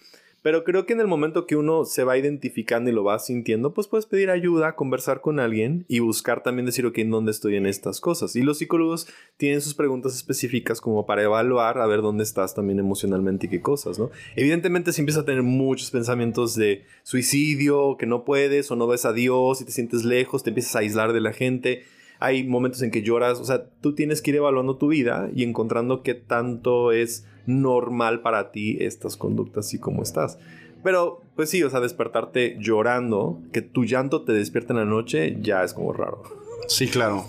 [0.46, 3.74] Pero creo que en el momento que uno se va identificando y lo va sintiendo,
[3.74, 7.56] pues puedes pedir ayuda, conversar con alguien y buscar también decir, ok, ¿en dónde estoy
[7.56, 8.36] en estas cosas?
[8.36, 12.78] Y los psicólogos tienen sus preguntas específicas como para evaluar, a ver dónde estás también
[12.78, 14.12] emocionalmente y qué cosas, ¿no?
[14.36, 19.04] Evidentemente si empiezas a tener muchos pensamientos de suicidio, que no puedes o no ves
[19.04, 21.82] a Dios y te sientes lejos, te empiezas a aislar de la gente
[22.18, 25.42] hay momentos en que lloras, o sea, tú tienes que ir evaluando tu vida y
[25.42, 30.38] encontrando qué tanto es normal para ti estas conductas y cómo estás.
[30.82, 35.36] Pero, pues sí, o sea, despertarte llorando, que tu llanto te despierta en la noche,
[35.40, 36.22] ya es como raro.
[36.68, 37.26] Sí, claro.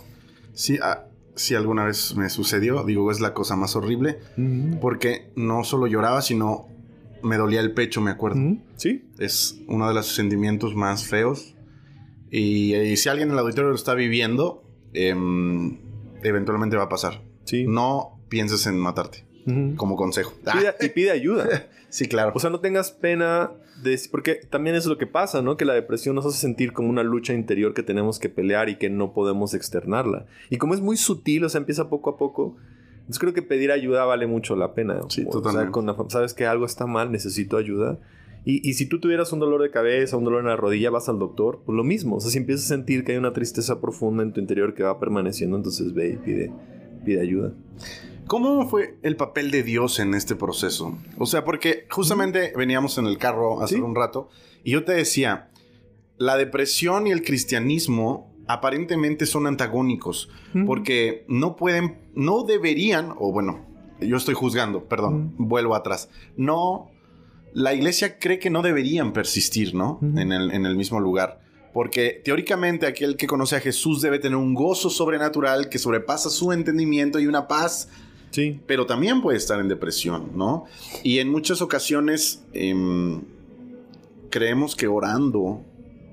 [0.53, 4.19] Sí, ah, sí alguna vez me sucedió, digo, es la cosa más horrible,
[4.81, 6.67] porque no solo lloraba, sino
[7.23, 8.57] me dolía el pecho, me acuerdo.
[8.75, 9.05] Sí.
[9.17, 11.55] Es uno de los sentimientos más feos.
[12.29, 15.77] Y, y, si alguien en el auditorio lo está viviendo, Em,
[16.23, 17.21] eventualmente va a pasar.
[17.45, 17.65] Sí.
[17.67, 19.25] No pienses en matarte.
[19.77, 20.33] Como consejo.
[20.81, 21.47] y pide ayuda.
[21.89, 22.33] sí, claro.
[22.35, 23.97] O sea, no tengas pena de...
[24.11, 25.55] Porque también es lo que pasa, ¿no?
[25.55, 28.75] Que la depresión nos hace sentir como una lucha interior que tenemos que pelear y
[28.75, 30.25] que no podemos externarla.
[30.49, 32.57] Y como es muy sutil, o sea, empieza poco a poco...
[32.97, 34.99] Entonces creo que pedir ayuda vale mucho la pena.
[35.07, 35.79] Sí, totalmente.
[35.79, 37.99] O sea, sabes que algo está mal, necesito ayuda.
[38.49, 41.19] Y, si tú tuvieras un dolor de cabeza, un dolor en la rodilla, vas al
[41.19, 42.15] doctor, pues lo mismo.
[42.15, 44.83] O sea, si empiezas a sentir que hay una tristeza profunda en tu interior que
[44.83, 46.53] va permaneciendo, entonces ve y pide,
[47.03, 47.51] pide ayuda.
[48.25, 50.97] ¿Cómo fue el papel de Dios en este proceso?
[51.17, 54.29] O sea, porque justamente veníamos en el carro hace un rato
[54.63, 55.49] y yo te decía,
[56.17, 60.29] la depresión y el cristianismo aparentemente son antagónicos
[60.65, 63.65] porque no pueden, no deberían, o bueno,
[63.99, 66.91] yo estoy juzgando, perdón, vuelvo atrás, no
[67.53, 69.99] la iglesia cree que no deberían persistir, ¿no?
[70.01, 71.41] en, el, mismo lugar.
[71.73, 76.51] Porque teóricamente aquel que conoce a Jesús debe tener un gozo sobrenatural que sobrepasa su
[76.51, 77.89] entendimiento y una paz.
[78.31, 78.59] Sí.
[78.67, 80.65] Pero también puede estar en depresión, ¿no?
[81.03, 83.21] Y en muchas ocasiones em,
[84.29, 85.63] creemos que orando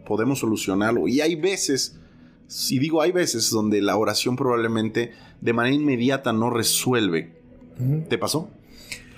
[0.06, 1.08] podemos solucionarlo.
[1.08, 1.98] Y hay veces,
[2.46, 7.32] si digo hay veces, donde la oración probablemente de manera inmediata no resuelve.
[8.08, 8.50] ¿Te pasó?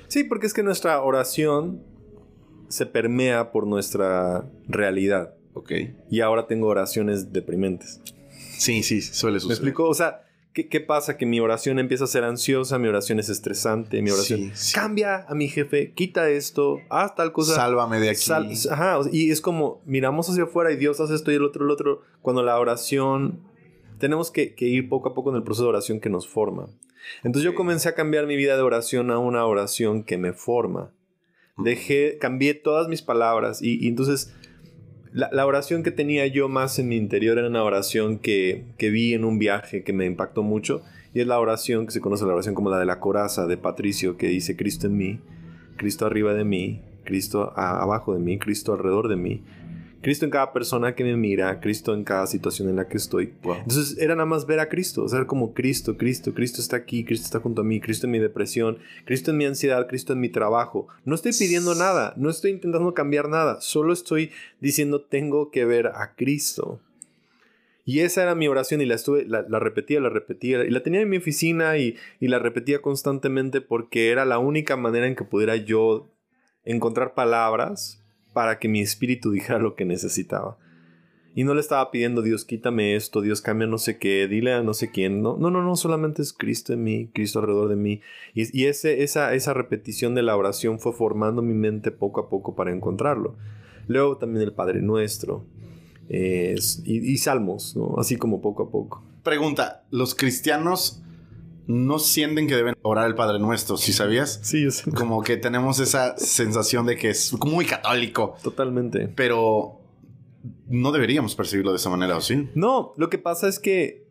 [0.08, 1.82] Sí, porque es que nuestra oración
[2.68, 5.34] se permea por nuestra realidad.
[5.54, 5.72] Ok.
[6.10, 8.00] Y ahora tengo oraciones deprimentes.
[8.58, 9.48] Sí, sí, suele suceder.
[9.48, 9.88] ¿Me explico?
[9.88, 11.16] O sea, ¿qué, pasa?
[11.16, 15.34] Que mi oración empieza a ser ansiosa, mi oración es estresante, mi oración cambia a
[15.34, 17.54] mi jefe, quita esto, haz tal cosa.
[17.54, 18.30] Sálvame de aquí.
[18.70, 21.70] ajá, y es como miramos hacia afuera y Dios hace esto y el otro, el
[21.70, 22.02] otro.
[22.22, 23.40] Cuando la oración,
[23.98, 26.68] tenemos que, que ir poco a poco en el proceso de oración que nos forma.
[27.22, 30.90] Entonces yo comencé a cambiar mi vida de oración a una oración que me forma.
[31.58, 34.34] Dejé, cambié todas mis palabras y, entonces
[35.12, 39.14] la, oración que tenía yo más en mi interior era una oración que, que, vi
[39.14, 40.82] en un viaje que me impactó mucho
[41.14, 43.56] y es la oración que se conoce la oración como la de la coraza de
[43.56, 45.20] Patricio que dice Cristo en mí,
[45.78, 49.42] Cristo arriba de mí, Cristo abajo de mí, Cristo alrededor de mí,
[50.02, 53.34] Cristo en cada persona que me mira, Cristo en cada situación en la que estoy.
[53.42, 57.04] Entonces era nada más ver a Cristo, o sea, como Cristo, Cristo, Cristo está aquí,
[57.04, 60.20] Cristo está junto a mí, Cristo en mi depresión, Cristo en mi ansiedad, Cristo en
[60.20, 60.88] mi trabajo.
[61.04, 64.30] No estoy pidiendo nada, no estoy intentando cambiar nada, solo estoy
[64.60, 66.80] diciendo tengo que ver a Cristo.
[67.84, 70.64] Y esa era mi oración y la, estuve, la, repetía, la repetía.
[70.64, 74.76] Y la tenía en mi oficina y, y, la repetía constantemente porque era la única
[74.76, 76.10] manera en que pudiera yo
[76.64, 78.04] encontrar palabras
[78.36, 80.58] para que mi espíritu dijera lo que necesitaba.
[81.34, 84.62] Y no le estaba pidiendo, Dios, quítame esto, Dios, cambia no sé qué, dile a
[84.62, 85.22] no sé quién.
[85.22, 88.02] No, no, no, no solamente es Cristo en mí, Cristo alrededor de mí.
[88.34, 92.54] Y, ese, esa, esa repetición de la oración fue formando mi mente poco a poco
[92.54, 93.36] para encontrarlo.
[93.86, 95.46] Luego también el Padre Nuestro
[96.10, 99.02] y, y, Salmos, así como poco a poco.
[99.22, 101.02] Pregunta, ¿los cristianos
[101.66, 104.40] no sienten que deben orar el Padre Nuestro, ¿sí sabías?
[104.42, 104.90] Sí, yo sé.
[104.92, 108.36] Como que tenemos esa sensación de que es muy católico.
[108.42, 109.08] Totalmente.
[109.08, 109.80] Pero
[110.68, 112.48] no deberíamos percibirlo de esa manera, ¿o sí?
[112.54, 114.06] No, lo que pasa es que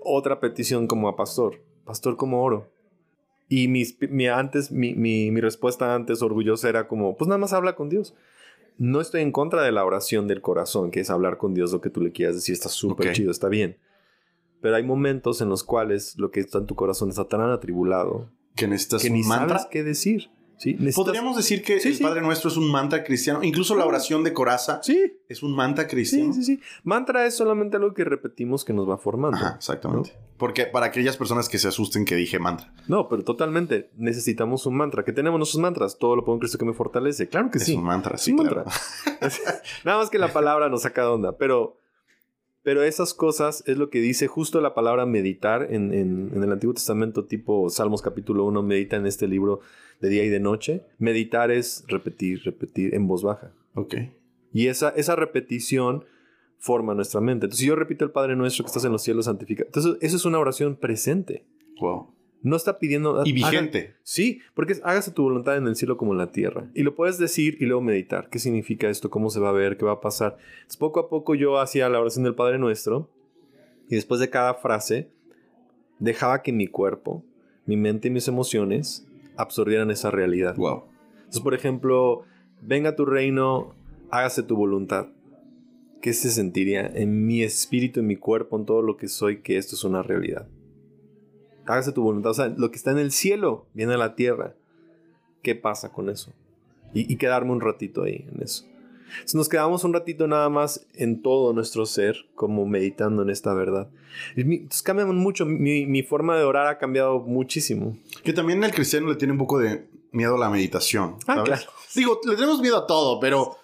[0.00, 2.70] otra petición como a pastor, pastor como oro.
[3.48, 8.14] Y mi, antes, mi, respuesta antes orgullosa era como, pues nada más habla con Dios.
[8.76, 11.80] No estoy en contra de la oración del corazón, que es hablar con Dios lo
[11.80, 13.78] que tú le quieras decir, está súper chido, está bien.
[14.60, 18.30] Pero hay momentos en los cuales lo que está en tu corazón está tan atribulado
[18.56, 20.30] que necesitas que ni sabes qué decir.
[20.94, 23.42] Podríamos decir que el Padre Nuestro es un mantra cristiano.
[23.42, 24.80] Incluso la oración de coraza
[25.28, 26.32] es un mantra cristiano.
[26.32, 26.62] Sí, sí, sí.
[26.82, 29.38] Mantra es solamente algo que repetimos que nos va formando.
[29.56, 30.18] exactamente.
[30.36, 32.72] Porque para aquellas personas que se asusten que dije mantra.
[32.88, 33.90] No, pero totalmente.
[33.96, 35.04] Necesitamos un mantra.
[35.04, 35.98] ¿Qué tenemos nuestros mantras?
[35.98, 37.28] Todo lo pongo en Cristo que me fortalece.
[37.28, 37.72] Claro que sí.
[37.72, 38.32] Es un mantra, sí.
[38.32, 38.64] mantra.
[39.84, 41.36] Nada más que la palabra nos saca de onda.
[41.38, 41.78] Pero
[42.68, 47.24] pero esas cosas es lo que dice justo la palabra meditar en, el Antiguo Testamento,
[47.24, 49.60] tipo Salmos capítulo 1, medita en este libro
[50.02, 50.82] de día y de noche.
[50.98, 53.54] Meditar es repetir, repetir en voz baja.
[53.72, 53.94] Ok.
[54.52, 56.04] Y esa, esa repetición
[56.58, 57.46] forma nuestra mente.
[57.46, 59.68] Entonces, si yo repito el Padre Nuestro que estás en los cielos, santificado.
[59.68, 61.46] Entonces, eso es una oración presente.
[61.80, 62.12] Wow.
[62.42, 63.22] No está pidiendo...
[63.24, 63.96] Y vigente.
[64.02, 66.70] sí, porque hágase tu voluntad en el cielo como en la tierra.
[66.74, 68.28] Y lo puedes decir y luego meditar.
[68.30, 69.10] ¿Qué significa esto?
[69.10, 69.76] ¿Cómo se va a ver?
[69.76, 70.36] ¿Qué va a pasar?
[70.58, 73.10] Entonces, poco a poco yo hacía la oración del Padre Nuestro.
[73.88, 75.10] Y después de cada frase,
[75.98, 77.24] dejaba que mi cuerpo,
[77.66, 80.56] mi mente y mis emociones absorbieran esa realidad.
[80.56, 80.84] Wow.
[81.16, 82.24] Entonces, por ejemplo,
[82.62, 83.74] venga tu reino,
[84.10, 85.08] hágase tu voluntad.
[86.00, 89.58] ¿Qué se sentiría en mi espíritu, en mi cuerpo, en todo lo que soy, que
[89.58, 90.46] esto es una realidad?
[91.68, 92.30] Hágase tu voluntad.
[92.30, 94.54] O sea, lo que está en el cielo viene a la tierra.
[95.42, 96.32] ¿Qué pasa con eso?
[96.94, 98.64] Y, quedarme un ratito ahí en eso.
[99.10, 103.54] Entonces nos quedamos un ratito nada más en todo nuestro ser, como meditando en esta
[103.54, 103.88] verdad.
[104.36, 107.96] Entonces cambia mucho, mi, forma de orar ha cambiado muchísimo.
[108.24, 111.16] Que también el cristiano le tiene un poco de miedo a la meditación.
[111.26, 111.62] Ah, claro.
[111.94, 113.56] Digo, le tenemos miedo a todo, pero,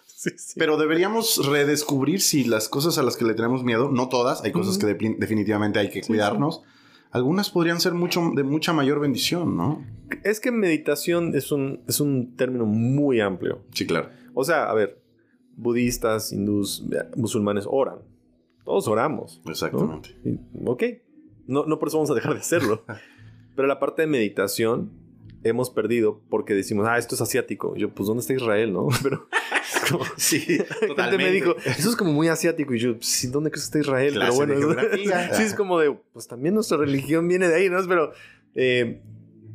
[0.56, 4.52] pero deberíamos redescubrir si las cosas a las que le tenemos miedo, no todas, hay
[4.52, 6.62] cosas que definitivamente hay que cuidarnos
[7.14, 9.86] algunas podrían ser mucho, de mucha mayor bendición, ¿no?
[10.24, 13.62] Es que meditación es un, es un término muy amplio.
[13.72, 14.08] Sí, claro.
[14.34, 15.00] O sea, a ver,
[15.56, 18.00] budistas, hindús, musulmanes oran.
[18.64, 19.40] Todos oramos.
[19.46, 20.16] Exactamente.
[20.64, 20.82] ok.
[21.46, 22.84] No, no por eso vamos a dejar de hacerlo.
[23.54, 24.90] Pero la parte de meditación
[25.44, 27.76] hemos perdido porque decimos, ah, esto es asiático.
[27.76, 28.88] yo, pues, ¿dónde está Israel, no?
[29.02, 29.28] Pero
[30.16, 31.24] sí, totalmente.
[31.24, 32.74] me dijo, eso es como muy asiático.
[32.74, 34.14] Y yo, sí, ¿dónde crees que está Israel?
[34.18, 34.54] Pero bueno,
[35.32, 37.78] sí, es como de, pues también nuestra religión viene de ahí, ¿no?
[37.86, 38.12] Pero
[38.54, 39.00] eh,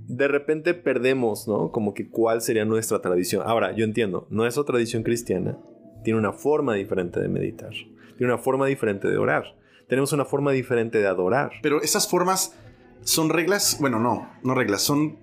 [0.08, 1.72] de repente perdemos, ¿no?
[1.72, 3.44] Como que cuál sería nuestra tradición.
[3.46, 5.58] Ahora, yo entiendo, nuestra tradición cristiana
[6.04, 7.72] tiene una forma diferente de meditar,
[8.18, 9.56] tiene una forma diferente de orar,
[9.88, 11.52] tenemos una forma diferente de adorar.
[11.62, 12.56] Pero esas formas
[13.04, 15.18] son reglas, bueno, no, no reglas, son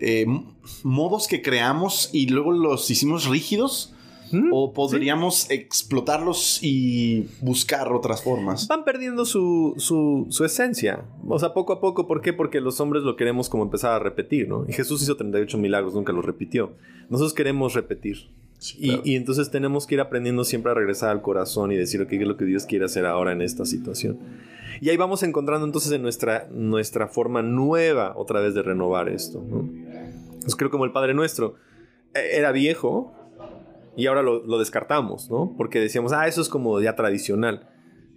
[0.00, 0.26] eh,
[0.82, 3.94] modos que creamos y luego los hicimos rígidos
[4.52, 8.68] ¿O podríamos explotarlos y buscar otras formas?
[8.68, 11.04] Van perdiendo su, su, esencia.
[11.26, 12.06] O sea, poco a poco.
[12.06, 12.32] ¿Por qué?
[12.32, 14.64] Porque los hombres lo queremos como empezar a repetir, ¿no?
[14.68, 16.72] Y Jesús hizo 38 milagros, nunca los repitió.
[17.08, 18.28] Nosotros queremos repetir.
[18.78, 22.28] Y, entonces tenemos que ir aprendiendo siempre a regresar al corazón y decir, qué es
[22.28, 24.18] lo que Dios quiere hacer ahora en esta situación.
[24.80, 29.42] Y ahí vamos encontrando entonces en nuestra, nuestra forma nueva otra vez de renovar esto.
[29.46, 29.68] ¿no?
[30.42, 31.54] Pues creo como el Padre Nuestro
[32.14, 33.14] e, era viejo,
[33.96, 35.54] y ahora lo, descartamos, ¿no?
[35.56, 37.68] Porque decíamos, ah, eso es como ya tradicional.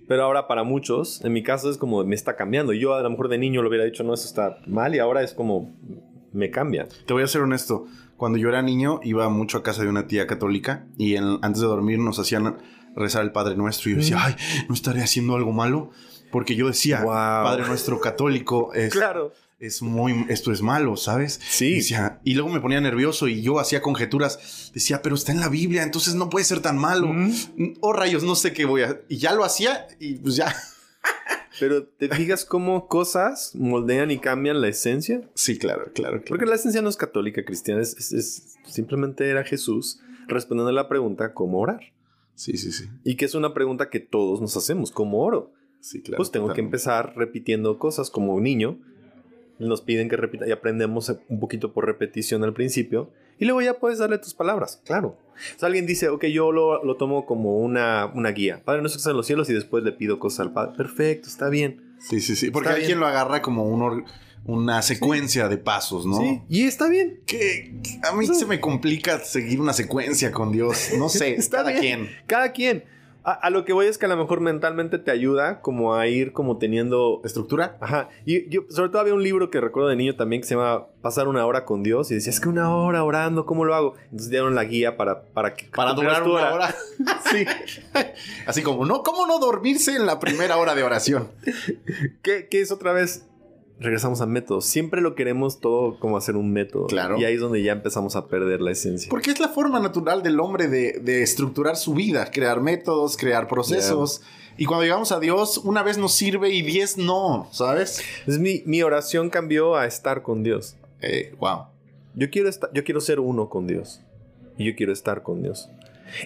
[0.08, 2.74] Pero ahora para muchos, en mi caso es como me está cambiando.
[2.74, 5.24] Yo a lo mejor de niño lo hubiera dicho, no, eso está mal y ahora
[5.24, 5.76] es como
[6.34, 6.88] me cambia.
[7.06, 7.86] Te voy a ser honesto.
[8.18, 11.68] Cuando yo era niño iba mucho a casa de una tía católica y antes de
[11.68, 12.58] dormir nos hacían
[12.96, 14.22] rezar el Padre Nuestro y yo decía, mm.
[14.24, 14.36] ay,
[14.68, 15.92] no estaré haciendo algo malo.
[16.32, 18.92] Porque yo decía, Padre Nuestro católico es...
[18.92, 21.40] Claro es muy, esto es malo, ¿sabes?
[21.50, 21.80] Sí.
[22.26, 24.72] y luego me ponía nervioso y yo hacía conjeturas.
[24.74, 27.10] Decía, pero está en la Biblia, entonces no puede ser tan malo.
[27.80, 29.00] Oh, rayos, no sé qué voy a.
[29.08, 30.54] Y ya lo hacía y pues ya.
[31.60, 35.22] Pero te fijas cómo cosas moldean y cambian la esencia.
[35.36, 36.22] Sí, claro, claro.
[36.28, 41.34] Porque la esencia no es católica cristiana, es, simplemente era Jesús respondiendo a la pregunta
[41.34, 41.94] cómo orar.
[42.36, 42.86] Sí, sí, sí.
[43.04, 45.54] Y que es una pregunta que todos nos hacemos, ¿cómo oro?
[45.80, 46.18] Sí, claro.
[46.18, 48.80] Pues tengo que empezar repitiendo cosas como un niño
[49.60, 53.12] nos piden que repita y aprendemos un poquito por repetición al principio.
[53.40, 55.18] Y luego ya puedes darle tus palabras, claro.
[55.56, 58.62] O sea, alguien dice, ok, yo lo, lo tomo como una, una guía.
[58.64, 60.74] Padre nuestro que estás en los cielos y después le pido cosas al Padre.
[60.78, 61.96] Perfecto, está bien.
[62.00, 62.52] Sí, sí, sí.
[62.52, 64.06] Porque hay quien lo agarra como un
[64.46, 66.20] una secuencia de pasos, ¿no?
[66.20, 67.22] Sí, y está bien.
[67.26, 67.74] Que,
[68.04, 70.90] a mí se me complica seguir una secuencia con Dios.
[70.98, 72.10] No sé, está cada quien.
[72.28, 72.84] Cada quien.
[73.26, 76.34] A, lo que voy es que a lo mejor mentalmente te ayuda como a ir
[76.34, 77.22] como teniendo...
[77.24, 77.78] ¿Estructura?
[77.80, 78.10] Ajá.
[78.26, 80.88] Y yo sobre todo había un libro que recuerdo de niño también que se llama
[81.02, 83.96] Pasar una hora con Dios y decía, es que una hora orando, ¿cómo lo hago?
[84.06, 85.24] Entonces dieron la guía para...
[85.24, 86.76] Para, que, para durar una hora.
[87.32, 87.46] sí.
[88.46, 89.04] Así como, ¿no?
[89.04, 91.30] ¿Cómo no dormirse en la primera hora de oración?
[92.24, 93.26] ¿Qué, qué es otra vez?
[93.80, 94.66] Regresamos a métodos.
[94.66, 96.88] Siempre lo queremos todo como hacer un método.
[96.88, 97.18] Claro.
[97.18, 99.10] Y ahí es donde ya empezamos a perder la esencia.
[99.10, 104.22] Porque es la forma natural del hombre de, estructurar su vida, crear métodos, crear procesos.
[104.58, 108.02] Y cuando llegamos a Dios, una vez nos sirve y diez no, ¿sabes?
[108.28, 110.76] Es mi, mi oración cambió a estar con Dios.
[111.02, 111.66] Eh, wow.
[112.16, 114.02] Yo quiero, estar, yo quiero ser uno con Dios.
[114.58, 115.70] Y yo quiero estar con Dios.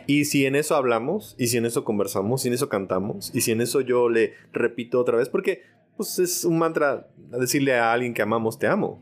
[0.05, 3.41] Y si en eso hablamos, y si en eso conversamos, y en eso cantamos, y
[3.41, 5.61] si en eso yo le repito otra vez, porque
[5.97, 9.01] pues es un mantra decirle a alguien que amamos, te amo.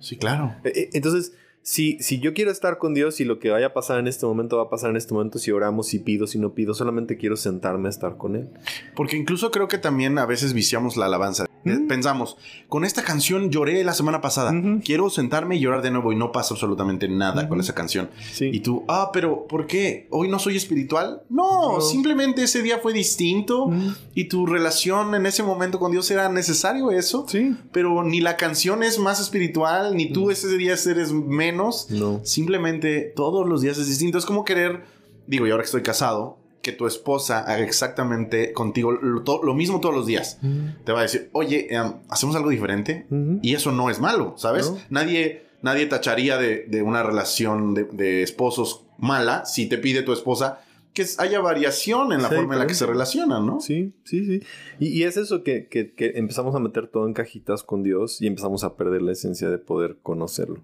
[0.00, 0.54] Sí, claro.
[0.64, 3.72] E, e, entonces, si, si yo quiero estar con Dios y lo que vaya a
[3.72, 6.38] pasar en este momento va a pasar en este momento, si oramos, si pido, si
[6.38, 8.50] no pido, solamente quiero sentarme a estar con Él.
[8.94, 11.46] Porque incluso creo que también a veces viciamos la alabanza.
[11.88, 12.36] Pensamos,
[12.68, 14.52] con esta canción lloré la semana pasada.
[14.84, 18.10] Quiero sentarme y llorar de nuevo y no pasa absolutamente nada con esa canción.
[18.40, 20.06] Y tú, ah, pero ¿por qué?
[20.10, 21.22] ¿Hoy no soy espiritual?
[21.28, 23.70] No, simplemente ese día fue distinto
[24.14, 27.26] y tu relación en ese momento con Dios era necesario eso.
[27.28, 27.56] Sí.
[27.72, 31.88] Pero ni la canción es más espiritual, ni tú ese día eres menos.
[31.90, 32.20] No.
[32.24, 34.18] Simplemente todos los días es distinto.
[34.18, 34.84] Es como querer,
[35.26, 39.94] digo, y ahora que estoy casado, que tu esposa haga exactamente contigo lo, mismo todos
[39.94, 40.40] los días.
[40.84, 43.06] Te va a decir, oye, em, hacemos algo diferente.
[43.42, 44.72] Y eso no es malo, ¿sabes?
[44.90, 50.60] Nadie, nadie tacharía de, una relación de, esposos mala si te pide tu esposa
[50.94, 53.60] que haya variación en la forma en la que se relacionan, ¿no?
[53.60, 54.42] Sí, sí, sí.
[54.78, 58.62] Y, es eso que, que, empezamos a meter todo en cajitas con Dios y empezamos
[58.62, 60.62] a perder la esencia de poder conocerlo.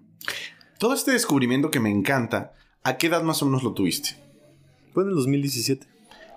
[0.79, 4.15] Todo este descubrimiento que me encanta, ¿a qué edad más o menos lo tuviste?
[4.93, 5.90] Fue en el 2017.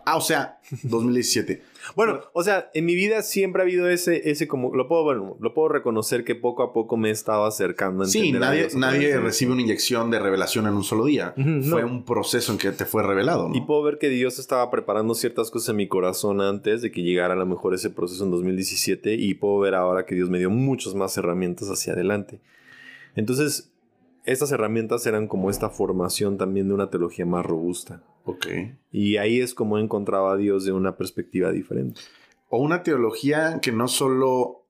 [0.06, 1.62] Ah, o sea, 2017.
[1.96, 5.36] bueno, o sea, en mi vida siempre ha habido ese, ese como, lo puedo, bueno,
[5.40, 8.04] lo puedo reconocer que poco a poco me he estado acercando.
[8.04, 11.34] A sí, nadie, nadie recibe una inyección de revelación en un solo día.
[11.68, 13.50] Fue un proceso en que te fue revelado.
[13.54, 17.02] Y puedo ver que Dios estaba preparando ciertas cosas en mi corazón antes de que
[17.02, 20.38] llegara a lo mejor ese proceso en 2017 y puedo ver ahora que Dios me
[20.38, 22.40] dio muchas más herramientas hacia adelante.
[23.16, 23.73] Entonces,
[24.24, 28.02] estas herramientas eran como esta formación también de una teología más robusta.
[28.24, 28.46] Ok.
[28.90, 32.00] Y ahí es como encontraba a Dios de una perspectiva diferente.
[32.48, 34.64] O una teología que no solo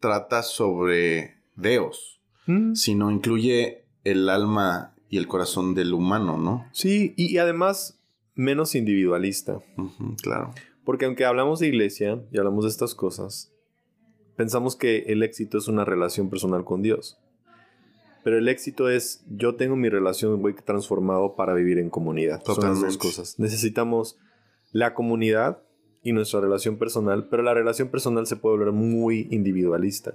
[0.00, 2.74] trata sobre Dios, mm.
[2.74, 6.66] sino incluye el alma y el corazón del humano, ¿no?
[6.72, 8.00] Sí, y, además
[8.34, 9.60] menos individualista.
[10.22, 10.50] claro.
[10.84, 13.52] Porque aunque hablamos de iglesia y hablamos de estas cosas,
[14.36, 17.18] pensamos que el éxito es una relación personal con Dios.
[18.24, 22.42] Pero el éxito es, yo tengo mi relación voy transformado para vivir en comunidad.
[22.44, 23.38] Son las dos cosas.
[23.38, 24.18] Necesitamos
[24.72, 25.62] la comunidad
[26.02, 30.14] y nuestra relación personal, pero la relación personal se puede volver muy individualista.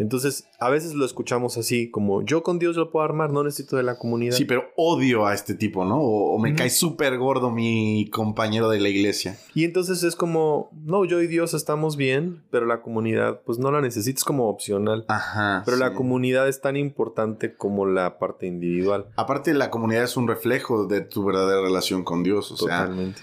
[0.00, 3.76] Entonces, a veces lo escuchamos así, como yo con Dios lo puedo armar, no necesito
[3.76, 4.34] de la comunidad.
[4.34, 6.00] Sí, pero odio a este tipo, ¿no?
[6.00, 9.36] O, me cae súper gordo mi compañero de la iglesia.
[9.54, 13.70] Y entonces es como, no, yo y Dios estamos bien, pero la comunidad, pues no
[13.70, 15.04] la necesitas como opcional.
[15.08, 15.62] Ajá.
[15.66, 19.08] Pero la comunidad es tan importante como la parte individual.
[19.16, 22.50] Aparte, la comunidad es un reflejo de tu verdadera relación con Dios.
[22.52, 23.20] O Totalmente.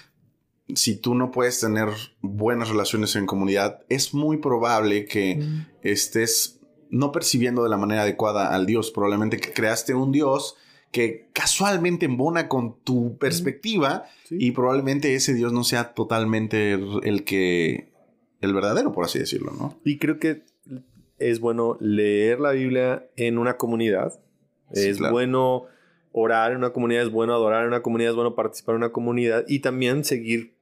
[0.75, 1.89] si tú no puedes tener
[2.21, 5.41] buenas relaciones en comunidad, es muy probable que
[5.81, 6.56] estés
[6.89, 8.91] no percibiendo de la manera adecuada al Dios.
[8.91, 10.55] Probablemente que creaste un Dios
[10.91, 17.91] que casualmente embona con tu perspectiva y probablemente ese Dios no sea totalmente el que
[18.41, 19.75] el verdadero, por así decirlo, ¿no?
[19.83, 20.43] Y creo que
[21.19, 24.19] es bueno leer la Biblia en una comunidad.
[24.71, 25.65] es bueno
[26.11, 28.91] orar en una comunidad, es bueno adorar en una comunidad, es bueno participar en una
[28.91, 30.55] comunidad y también seguir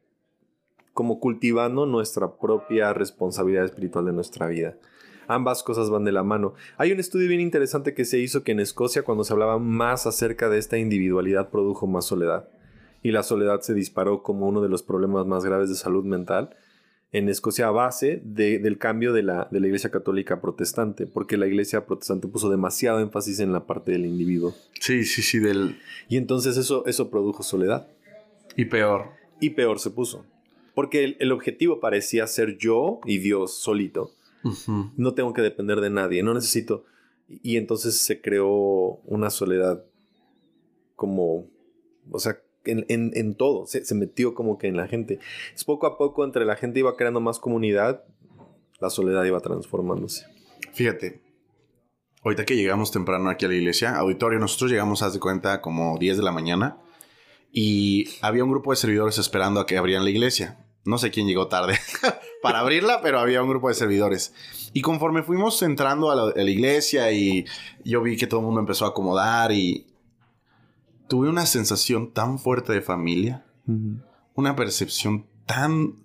[0.93, 4.77] como cultivando nuestra propia responsabilidad espiritual de nuestra vida.
[5.27, 6.53] Ambas cosas van de la mano.
[6.77, 10.05] Hay un estudio bien interesante que se hizo que en Escocia cuando se hablaba más
[10.05, 12.49] acerca de esta individualidad produjo más soledad.
[13.01, 16.55] Y la soledad se disparó como uno de los problemas más graves de salud mental
[17.11, 21.47] en Escocia a base del cambio de la, de la Iglesia Católica Protestante, porque la
[21.47, 24.53] Iglesia Protestante puso demasiado énfasis en la parte del individuo.
[24.81, 25.79] Sí, sí, sí, del...
[26.09, 27.87] Y entonces eso, eso produjo soledad.
[28.57, 29.11] Y peor.
[29.39, 30.25] Y peor se puso.
[30.73, 34.11] Porque el objetivo parecía ser yo y Dios solito
[34.95, 36.85] No tengo que depender de nadie, no necesito.
[37.27, 39.83] Y entonces se creó una soledad
[40.95, 41.47] como,
[42.11, 45.19] o sea, en, en, todo, se, se, metió como que en la gente.
[45.53, 48.03] Es poco a poco entre la gente iba creando más comunidad,
[48.79, 50.25] la soledad iba transformándose.
[50.73, 51.21] Fíjate,
[52.23, 55.97] ahorita que llegamos temprano aquí a la iglesia, auditorio, nosotros llegamos, haz de cuenta, como
[55.97, 56.79] 10 de la mañana
[57.57, 60.59] y había un grupo de servidores esperando a que abrieran la iglesia.
[60.83, 61.79] No sé quién llegó tarde
[62.45, 64.31] para abrirla, pero había un grupo de servidores.
[64.71, 67.43] Y conforme fuimos entrando a la, iglesia y
[67.83, 69.87] yo vi que todo el mundo empezó a acomodar y
[71.07, 73.43] tuve una sensación tan fuerte de familia,
[74.35, 75.95] una percepción tan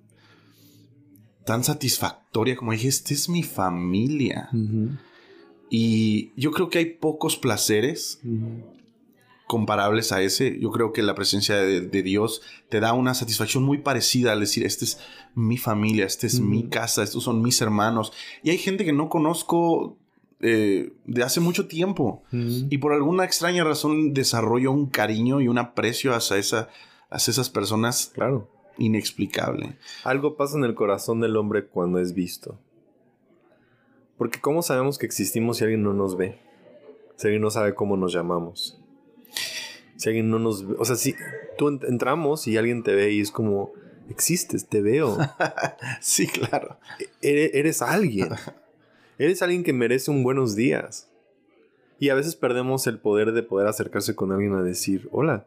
[1.45, 4.49] tan satisfactoria como dije, esta es mi familia.
[5.69, 8.19] Y yo creo que hay pocos placeres
[9.51, 10.61] comparables a ese.
[10.61, 14.65] Yo creo que la presencia de, Dios te da una satisfacción muy parecida al decir,
[14.65, 15.01] esta es
[15.35, 18.13] mi familia, esta es mi casa, estos son mis hermanos.
[18.45, 19.97] Y hay gente que no conozco
[20.39, 25.59] eh, de hace mucho tiempo y por alguna extraña razón desarrollo un cariño y un
[25.59, 26.69] aprecio hacia, esa,
[27.11, 28.13] hacia esas personas.
[28.15, 28.49] Claro.
[28.79, 29.77] Inexplicable.
[30.05, 32.57] Algo pasa en el corazón del hombre cuando es visto.
[34.17, 36.39] Porque ¿cómo sabemos que existimos si alguien no nos ve?
[37.17, 38.80] Si alguien no sabe cómo nos llamamos.
[40.01, 40.77] Si alguien no nos ve.
[40.79, 41.15] O sea, si
[41.59, 43.75] tú entramos y alguien te ve y es como,
[44.09, 45.19] existes, te veo.
[46.01, 46.79] sí, claro.
[47.21, 48.31] E-, eres, alguien.
[49.19, 51.11] eres alguien que merece un buenos días.
[51.99, 55.45] Y a veces perdemos el poder de poder acercarse con alguien a decir, hola.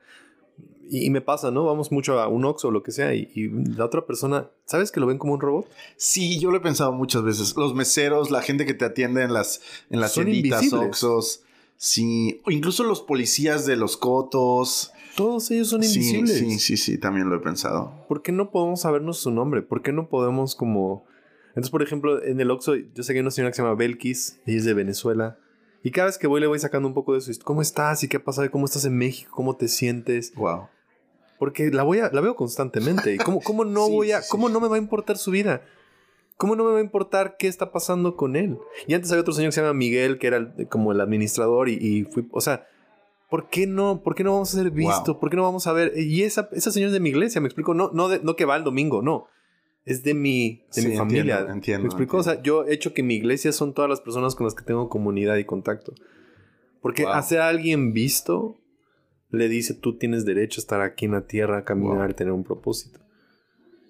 [0.88, 1.66] Y, me pasa, ¿no?
[1.66, 5.00] Vamos mucho a un Oxxo o lo que sea y, la otra persona, ¿sabes que
[5.00, 5.68] lo ven como un robot?
[5.98, 7.56] Sí, yo lo he pensado muchas veces.
[7.58, 11.44] Los meseros, la gente que te atiende en las, en las tienditas, Oxxos.
[11.78, 14.92] Sí, o incluso los policías de los cotos.
[15.16, 16.38] Todos ellos son invisibles.
[16.38, 18.06] Sí, sí, sí, también lo he pensado.
[18.08, 19.62] ¿Por qué no podemos sabernos su nombre?
[19.62, 21.06] ¿Por qué no podemos como...
[21.50, 23.76] Entonces, por ejemplo, en el Oxxo, yo sé que hay una señora que se llama
[23.76, 25.38] Belkis, ella es de Venezuela.
[25.84, 28.04] Y cada vez que voy le voy sacando un poco de su ¿Cómo estás?
[28.04, 28.50] ¿Y qué ha pasado?
[28.50, 29.32] ¿Cómo estás en México?
[29.36, 30.34] ¿Cómo te sientes?
[30.36, 30.70] Wow.
[31.38, 33.14] Porque la voy a, la veo constantemente.
[33.14, 35.62] ¿Y cómo, cómo no voy a, cómo no me va a importar su vida?
[36.44, 38.58] ¿Cómo no me va a importar qué está pasando con él?
[38.86, 42.04] Y antes había otro señor que se llama Miguel, que era como el administrador y,
[42.04, 42.68] fui, o sea,
[43.30, 44.04] ¿por qué no?
[44.04, 45.22] ¿Por qué no vamos a ser visto?
[45.22, 45.98] ¿Por qué no vamos a ver?
[45.98, 48.58] Y esa, esa señora es de mi iglesia, me explico, no, no, no que va
[48.58, 49.28] el domingo, no.
[49.86, 51.36] Es de mi, de mi familia.
[51.36, 52.18] Entiendo, entiendo, ¿Me explico?
[52.18, 54.66] O sea, yo he hecho que mi iglesia son todas las personas con las que
[54.66, 55.94] tengo comunidad y contacto.
[56.82, 58.60] Porque hacer a alguien visto
[59.30, 62.44] le dice, tú tienes derecho a estar aquí en la tierra, caminar, y tener un
[62.44, 63.00] propósito.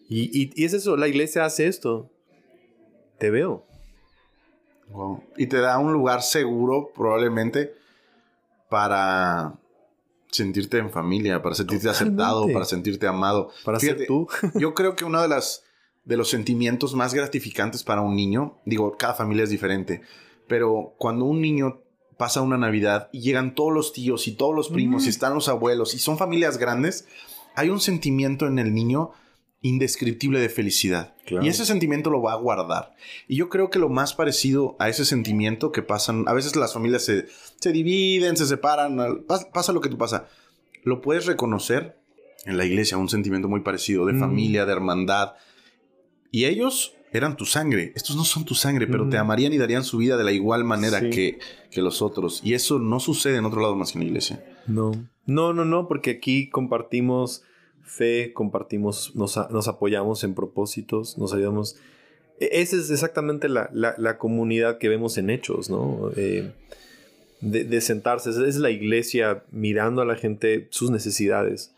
[0.08, 2.13] Y, y, y, es eso, la iglesia hace esto
[3.18, 3.66] te veo.
[5.38, 7.74] Y te da un lugar seguro, probablemente,
[8.70, 9.54] para
[10.30, 13.52] sentirte en familia, para sentirte aceptado, para sentirte amado.
[13.64, 14.28] Para ser tú.
[14.56, 15.64] yo creo que uno de las
[16.06, 20.02] de los sentimientos más gratificantes para un niño, digo, cada familia es diferente,
[20.48, 21.82] pero cuando un niño
[22.18, 25.48] pasa una Navidad y llegan todos los tíos y todos los primos y están los
[25.48, 27.08] abuelos y son familias grandes,
[27.56, 29.12] hay un sentimiento en el niño
[29.64, 31.16] indescriptible de felicidad.
[31.42, 32.94] Y ese sentimiento lo va a guardar.
[33.30, 36.74] Y yo creo que lo más parecido a ese sentimiento que pasan, a veces las
[36.74, 37.28] familias se,
[37.60, 40.28] se dividen, se separan, pasa, lo que tú pasa.
[40.84, 41.98] Lo puedes reconocer
[42.46, 44.20] en la iglesia, un sentimiento muy parecido de mm.
[44.20, 45.36] familia, de hermandad.
[46.30, 47.94] Y ellos eran tu sangre.
[47.96, 49.22] Estos no son tu sangre, pero te mm.
[49.22, 51.40] amarían y darían su vida de la igual manera que,
[51.72, 52.42] que los otros.
[52.44, 54.44] Y eso no sucede en otro lado más que en la iglesia.
[54.68, 54.92] No.
[55.26, 57.44] No, no, no, porque aquí compartimos
[57.84, 61.76] fe, compartimos, nos, apoyamos en propósitos, nos ayudamos.
[62.40, 66.12] E, esa es exactamente la, comunidad que vemos en hechos, ¿no?
[66.16, 66.52] Eh,
[67.42, 71.76] de, sentarse, es la iglesia mirando a la gente sus necesidades,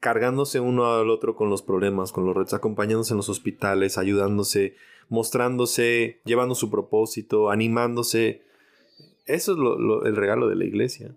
[0.00, 4.76] cargándose uno al otro con los problemas, con los retos, acompañándose en los hospitales, ayudándose,
[5.10, 8.42] mostrándose, llevando su propósito, animándose.
[9.26, 11.14] Eso es el regalo de la iglesia.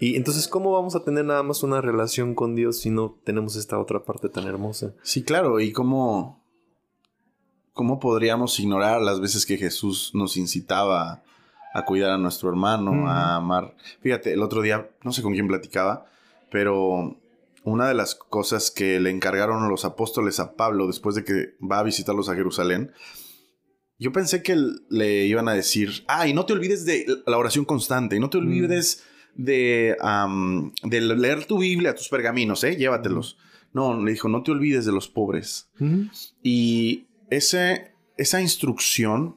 [0.00, 3.56] Y entonces, ¿cómo vamos a tener nada más una relación con Dios si no tenemos
[3.56, 4.94] esta otra parte tan hermosa?
[5.02, 6.44] Sí, claro, y cómo,
[7.72, 11.24] cómo podríamos ignorar las veces que Jesús nos incitaba
[11.74, 13.74] a cuidar a nuestro hermano, a amar.
[14.00, 16.06] Fíjate, el otro día, no sé con quién platicaba,
[16.50, 17.18] pero
[17.64, 21.80] una de las cosas que le encargaron los apóstoles a Pablo después de que va
[21.80, 22.92] a visitarlos a Jerusalén,
[23.98, 24.56] yo pensé que
[24.88, 28.30] le iban a decir, ah, y no te olvides de la oración constante, y no
[28.30, 29.04] te olvides
[29.38, 29.96] de,
[30.90, 32.76] leer tu Biblia, tus pergaminos, ¿eh?
[32.76, 33.38] Llévatelos.
[33.72, 35.70] No, le dijo, no te olvides de los pobres.
[36.42, 39.36] Y ese, esa instrucción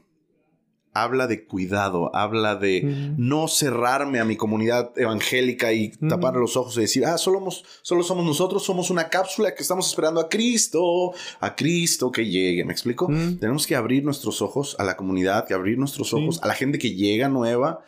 [0.93, 6.75] habla de cuidado, habla de no cerrarme a mi comunidad evangélica y tapar los ojos
[6.77, 10.27] y decir, ah, solo, somos, solo somos nosotros, somos una cápsula que estamos esperando a
[10.27, 13.07] Cristo, a Cristo que llegue, ¿me explico?
[13.39, 16.79] Tenemos que abrir nuestros ojos a la comunidad, que abrir nuestros ojos a la gente
[16.79, 17.85] que llega nueva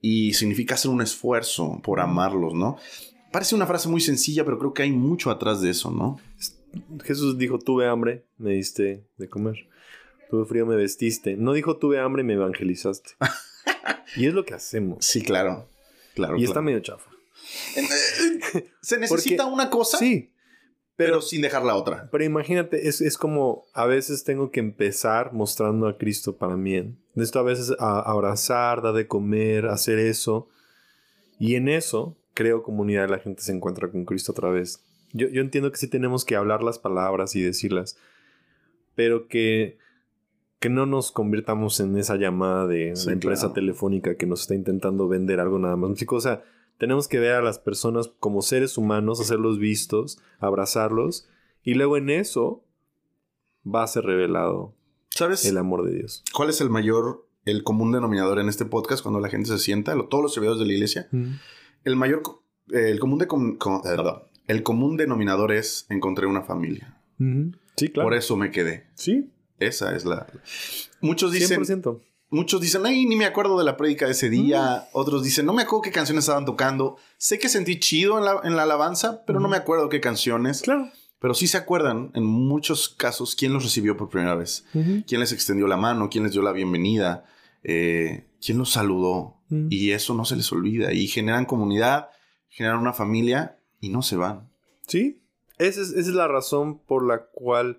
[0.00, 2.76] y significa hacer un esfuerzo por amarlos, ¿no?
[3.32, 6.18] Parece una frase muy sencilla, pero creo que hay mucho atrás de eso, ¿no?
[7.04, 9.68] Jesús dijo, tuve hambre, me diste de comer.
[10.30, 11.36] Tuve frío, me vestiste.
[11.36, 13.10] No dijo tuve hambre me evangelizaste.
[14.16, 15.04] y es lo que hacemos.
[15.04, 15.68] Sí, claro.
[16.14, 17.10] claro y está medio chafa.
[18.80, 19.98] Se necesita una cosa.
[19.98, 20.32] Sí.
[20.96, 22.08] Pero, sin dejar la otra.
[22.10, 26.96] Pero imagínate, es, como a veces tengo que empezar mostrando a Cristo para mí.
[27.14, 30.48] Necesito a veces abrazar, dar de comer, hacer eso.
[31.38, 34.82] Y en eso creo comunidad, la gente se encuentra con Cristo otra vez.
[35.12, 37.98] Yo, yo entiendo que sí tenemos que hablar las palabras y decirlas,
[38.94, 39.78] pero que
[40.58, 45.06] que no nos convirtamos en esa llamada de la empresa telefónica que nos está intentando
[45.06, 45.90] vender algo nada más.
[46.08, 46.42] O sea,
[46.78, 51.28] tenemos que ver a las personas como seres humanos, hacerlos vistos, abrazarlos,
[51.62, 52.64] y luego en eso
[53.66, 54.74] va a ser revelado
[55.16, 56.22] ¿Sabes el amor de Dios.
[56.34, 59.96] ¿Cuál es el mayor, el común denominador en este podcast cuando la gente se sienta,
[60.10, 61.08] todos los servidores de la iglesia?
[61.84, 62.22] El mayor,
[62.70, 63.26] el común de,
[64.46, 67.00] el común denominador es encontré una familia.
[67.76, 68.08] Sí, claro.
[68.08, 68.88] Por eso me quedé.
[68.94, 69.30] Sí.
[69.58, 70.26] Esa es la.
[71.00, 71.64] Muchos dicen.
[72.28, 74.86] Muchos dicen, ay, ni me acuerdo de la prédica de ese día.
[74.86, 74.88] Mm.
[74.92, 76.96] Otros dicen, no me acuerdo qué canciones estaban tocando.
[77.18, 80.62] Sé que sentí chido en la, en la alabanza, pero no me acuerdo qué canciones.
[80.62, 80.90] Claro.
[81.18, 84.66] Pero sí se acuerdan, en muchos casos, quién los recibió por primera vez.
[84.72, 87.24] Quién les extendió la mano, quién les dio la bienvenida,
[87.62, 89.40] eh, quién los saludó.
[89.70, 90.92] Y eso no se les olvida.
[90.92, 92.10] Y generan comunidad,
[92.48, 94.50] generan una familia y no se van.
[94.86, 95.22] Sí,
[95.58, 97.78] esa es, esa es la razón por la cual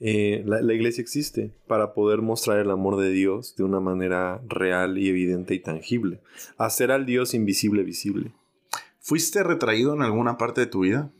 [0.00, 4.96] eh, la, iglesia existe para poder mostrar el amor de Dios de una manera real
[4.98, 6.20] y evidente y tangible.
[6.56, 8.32] Hacer al Dios invisible visible.
[9.00, 11.10] ¿Fuiste retraído en alguna parte de tu vida?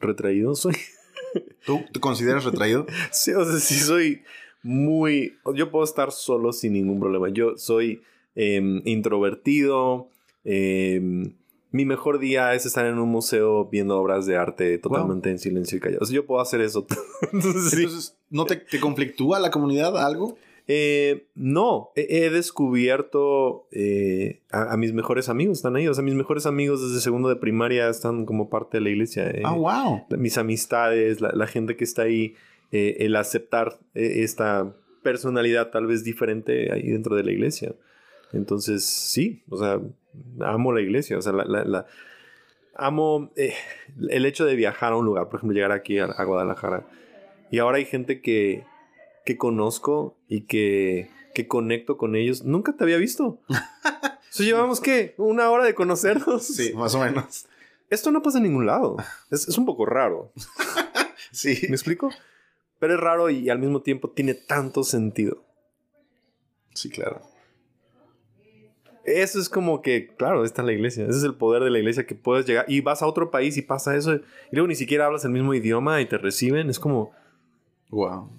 [0.00, 0.74] ¿Retraído soy?
[1.66, 2.86] ¿Tú te consideras retraído?
[3.12, 4.22] sí, o sea, sí soy
[4.62, 5.36] muy...
[5.54, 7.30] Yo puedo estar solo sin ningún problema.
[7.30, 8.02] Yo soy
[8.34, 10.10] em, introvertido.
[10.44, 11.00] Eh,
[11.70, 15.78] mi mejor día es estar en un museo viendo obras de arte totalmente en silencio
[15.78, 16.02] y callado.
[16.02, 16.86] O sea, yo puedo hacer eso.
[17.32, 20.36] Entonces, ¿no te, conflictúa la comunidad algo?
[20.70, 25.88] Eh, no, he, descubierto eh, a, mis mejores amigos, están ahí.
[25.88, 29.32] O sea, mis mejores amigos desde segundo de primaria están como parte de la iglesia.
[29.44, 30.04] ah, wow.
[30.18, 32.34] Mis amistades, la, gente que está ahí,
[32.70, 37.74] eh, el aceptar esta personalidad tal vez diferente ahí dentro de la iglesia.
[38.32, 39.80] Entonces, sí, o sea,
[40.40, 41.86] amo la iglesia, o sea, la,
[42.74, 43.54] amo eh,
[44.08, 46.86] el hecho de viajar a un lugar, por ejemplo, llegar aquí a, Guadalajara.
[47.50, 48.64] Y ahora hay gente que,
[49.24, 52.44] que conozco y que, que conecto con ellos.
[52.44, 53.40] Nunca te había visto.
[54.30, 55.14] so, llevamos, ¿qué?
[55.18, 56.46] ¿Una hora de conocernos?
[56.46, 57.46] Sí, más o menos.
[57.90, 58.96] Esto no pasa en ningún lado.
[59.30, 60.32] Es, es un poco raro.
[61.32, 61.58] sí.
[61.68, 62.10] ¿Me explico?
[62.78, 65.42] Pero es raro y al mismo tiempo tiene tanto sentido.
[66.74, 67.22] Sí, claro.
[69.04, 71.04] Eso es como que, claro, esta es la iglesia.
[71.04, 73.56] Ese es el poder de la iglesia que puedes llegar y vas a otro país
[73.56, 74.14] y pasa eso.
[74.14, 74.20] Y
[74.52, 76.68] luego ni siquiera hablas el mismo idioma y te reciben.
[76.68, 77.12] Es como.
[77.90, 78.30] Wow.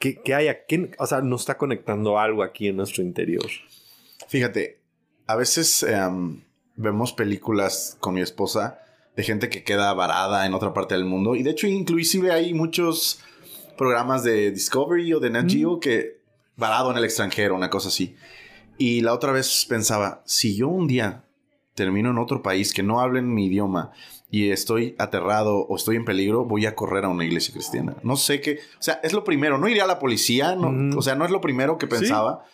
[0.00, 0.90] ¿Qué, qué hay aquí?
[0.98, 3.46] O sea, nos está conectando algo aquí en nuestro interior.
[4.28, 4.80] Fíjate,
[5.26, 6.40] a veces em,
[6.76, 8.80] vemos películas con mi esposa
[9.16, 11.34] de gente que queda varada en otra parte del mundo.
[11.34, 13.20] Y de hecho, inclusive hay muchos
[13.76, 16.20] programas de Discovery o de Nat Geo que
[16.56, 18.16] varado en el extranjero, una cosa así.
[18.76, 21.24] Y la otra vez pensaba, si yo un día
[21.74, 23.92] termino en otro país que no hablen mi idioma
[24.30, 27.96] y estoy aterrado o estoy en peligro, voy a correr a una iglesia cristiana.
[28.02, 31.02] No sé qué, o sea, es lo primero, no iría a la policía, no, o
[31.02, 32.44] sea, no es lo primero que pensaba.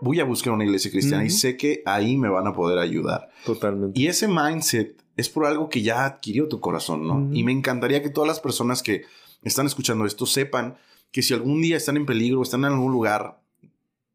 [0.00, 3.30] Voy a buscar una iglesia cristiana y sé que ahí me van a poder ayudar.
[3.44, 3.98] Totalmente.
[3.98, 7.28] Y ese mindset es por algo que ya adquirió tu corazón, ¿no?
[7.34, 9.02] Y me encantaría que todas las personas que
[9.42, 10.76] están escuchando esto sepan
[11.10, 13.40] que si algún día están en peligro, están en algún lugar,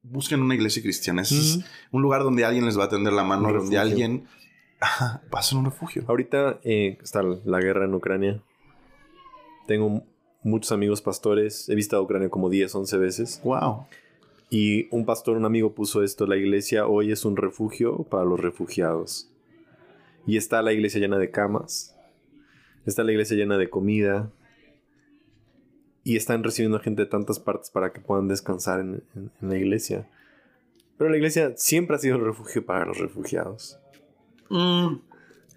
[0.04, 1.24] busquen una iglesia cristiana.
[1.24, 1.60] Es
[1.91, 4.26] un lugar donde alguien les va a tender la mano, donde alguien
[5.34, 6.04] va a ser un refugio.
[6.08, 8.42] Ahorita eh, está la guerra en Ucrania.
[9.68, 10.04] Tengo
[10.44, 11.70] muchos amigos pastores.
[11.70, 13.42] He visitado Ucrania como 10, 11 veces.
[13.44, 13.88] Wow.
[14.50, 18.40] Y un pastor, un amigo puso esto, la iglesia hoy es un refugio para los
[18.40, 19.32] refugiados.
[20.28, 21.96] Y está la iglesia llena de camas.
[22.86, 24.32] Está la iglesia llena de comida
[26.04, 29.04] y están recibiendo gente de tantas partes para que puedan descansar en,
[29.42, 30.08] la iglesia.
[30.98, 33.80] Pero la iglesia siempre ha sido un refugio para los refugiados.
[34.54, 34.99] Mm,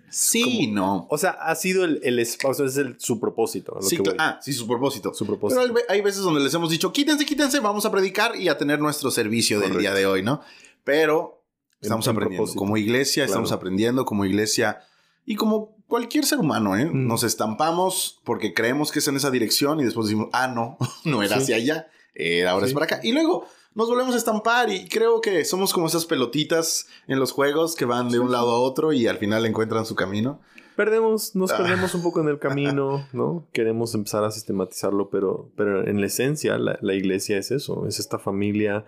[0.09, 1.07] Sí, no.
[1.11, 3.75] O sea, ha sido el, el espacio, es el, su propósito.
[3.75, 4.17] lo Sí, que cla- voy.
[4.21, 5.13] ah, sí, su propósito.
[5.13, 5.61] Su propósito.
[5.61, 8.49] Pero hay, ve- hay veces donde les hemos dicho, quítense, quítense, vamos a predicar y
[8.49, 10.41] a tener nuestro servicio del día de hoy, ¿no?
[10.85, 11.45] Pero
[11.81, 12.45] estamos En- en aprendiendo.
[12.45, 12.59] propósito.
[12.59, 14.81] Como iglesia estamos aprendiendo, como iglesia
[15.27, 16.87] y como cualquier ser humano, ¿eh?
[16.87, 17.07] Mm.
[17.09, 21.23] Nos estampamos porque creemos que es en esa dirección y después decimos, ah, no, no
[21.23, 21.43] era Sí.
[21.43, 23.01] hacia allá, era ahora es para acá.
[23.03, 23.47] Y luego
[23.77, 27.85] nos volvemos a estampar y creo que somos como esas pelotitas en los juegos que
[27.85, 30.41] van de un lado a otro y al final encuentran su camino.
[30.77, 31.59] Perdemos, nos Ah.
[31.59, 33.47] perdemos un poco en el camino, ¿no?
[33.53, 37.99] Queremos empezar a sistematizarlo, pero, pero en la esencia la, la iglesia es eso, es
[38.01, 38.87] esta familia,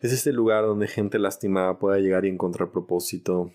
[0.00, 3.52] es este lugar donde gente lastimada pueda llegar y encontrar propósito.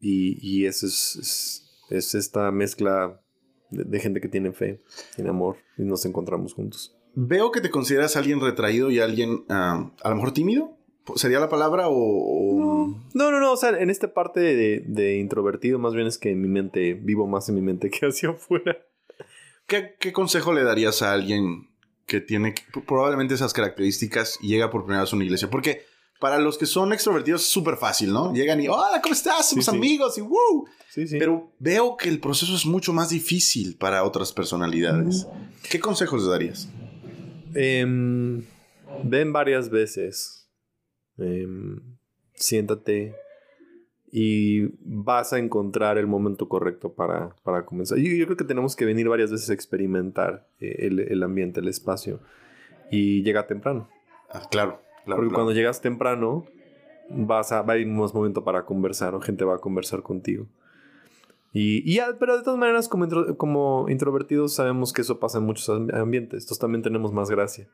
[0.00, 3.20] Y, y eso es, es, es esta mezcla
[3.70, 4.82] de, de gente que tiene fe,
[5.14, 6.95] tiene amor, y nos encontramos juntos.
[7.18, 10.76] Veo que te consideras alguien retraído y alguien a lo mejor tímido.
[11.14, 12.94] ¿Sería la palabra o...?
[13.14, 16.30] No, no, no, o sea, en esta parte de, de introvertido más bien es que
[16.32, 18.76] en mi mente, vivo más en mi mente que hacia afuera.
[19.66, 21.68] ¿Qué, qué consejo le darías a alguien
[22.06, 22.54] que tiene
[22.86, 25.48] probablemente esas características y llega por primera vez a una iglesia?
[25.48, 25.82] Porque
[26.20, 28.32] para los que son extrovertidos es súper fácil, ¿no?
[28.34, 29.48] Llegan y, hola, ¿cómo estás?
[29.48, 29.76] Somos Sí, sí.
[29.76, 30.66] amigos y ¡woo!
[30.90, 31.18] Sí, sí.
[31.18, 35.26] Pero veo que el proceso es mucho más difícil para otras personalidades.
[35.70, 36.68] ¿Qué consejos le darías?
[37.56, 38.42] Em,
[39.04, 40.48] ven varias veces.
[41.18, 41.80] Em,
[42.34, 43.14] siéntate
[44.12, 47.98] y vas a encontrar el momento correcto para, para comenzar.
[47.98, 51.60] Yo, yo creo que tenemos que venir varias veces a experimentar eh, el, el ambiente,
[51.60, 52.20] el espacio.
[52.90, 53.88] Y llega temprano.
[54.30, 55.16] Ah, claro, claro.
[55.16, 55.34] Porque claro.
[55.34, 56.46] cuando llegas temprano,
[57.10, 60.46] vas a, va a haber más momento para conversar o gente va a conversar contigo.
[61.58, 65.38] Y, y ya, pero de todas maneras, como, intro- como introvertidos, sabemos que eso pasa
[65.38, 66.42] en muchos am- ambientes.
[66.42, 67.66] Entonces también tenemos más gracia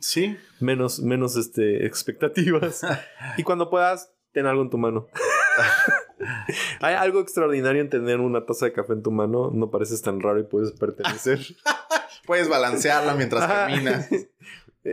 [0.00, 2.80] Sí, menos, menos este, expectativas.
[3.36, 5.08] y cuando puedas, ten algo en tu mano.
[6.80, 9.50] Hay algo extraordinario en tener una taza de café en tu mano.
[9.52, 11.38] No pareces tan raro y puedes pertenecer.
[12.26, 14.08] puedes balancearla mientras caminas.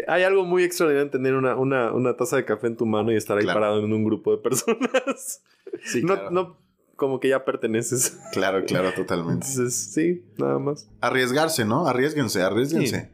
[0.07, 3.11] Hay algo muy extraordinario en tener una, una, una taza de café en tu mano
[3.11, 3.59] y estar ahí Claro.
[3.59, 5.43] parado en un grupo de personas.
[5.83, 6.31] Sí, no, claro.
[6.31, 6.62] no
[6.95, 8.17] como que ya perteneces.
[8.31, 9.47] Claro, claro, totalmente.
[9.47, 10.87] Entonces, sí, nada más.
[11.01, 11.87] Arriesgarse, ¿no?
[11.87, 13.09] Arriesguense, arriesguense.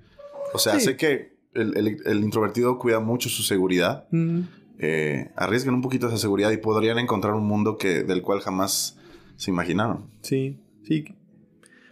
[0.53, 0.85] O sea, Sí.
[0.85, 4.07] sé que el, el- el introvertido cuida mucho su seguridad.
[4.81, 8.97] Eh, arriesguen un poquito esa seguridad y podrían encontrar un mundo que, del cual jamás
[9.35, 10.09] se imaginaron.
[10.21, 10.57] Sí,
[10.87, 11.05] sí.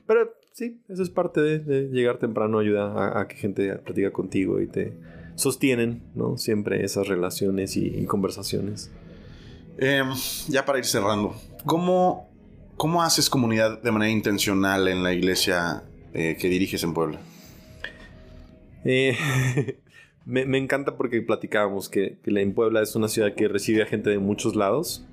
[0.05, 4.11] Pero sí, eso es parte de, de llegar temprano, ayuda a, a que gente platica
[4.11, 4.93] contigo y te
[5.35, 6.37] sostienen, ¿no?
[6.37, 8.89] Siempre esas relaciones y, y conversaciones.
[9.77, 10.01] Eh,
[10.47, 11.35] ya para ir cerrando,
[11.67, 12.31] ¿cómo,
[12.77, 17.19] ¿cómo haces comunidad de manera intencional en la iglesia eh, que diriges en Puebla?
[18.83, 19.15] Eh,
[20.25, 24.09] me, me encanta porque platicábamos que, en Puebla es una ciudad que recibe a gente
[24.09, 25.05] de muchos lados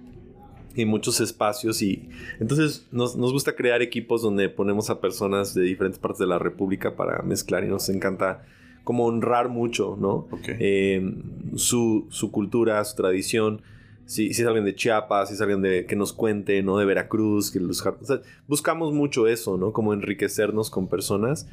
[0.77, 2.09] y muchos espacios y
[2.41, 6.39] entonces nos, nos gusta crear equipos donde ponemos a personas de diferentes partes de la
[6.39, 8.45] República para mezclar y nos encanta
[8.83, 10.29] como honrar mucho, ¿no?
[10.31, 10.49] Ok.
[10.59, 11.15] Eh,
[11.57, 13.63] su, su cultura, su tradición.
[14.07, 16.79] Si, si es alguien de Chiapas, si es alguien de, que nos cuente, ¿no?
[16.79, 19.73] De Veracruz, que los, o sea, buscamos mucho eso, ¿no?
[19.73, 21.47] Como enriquecernos con personas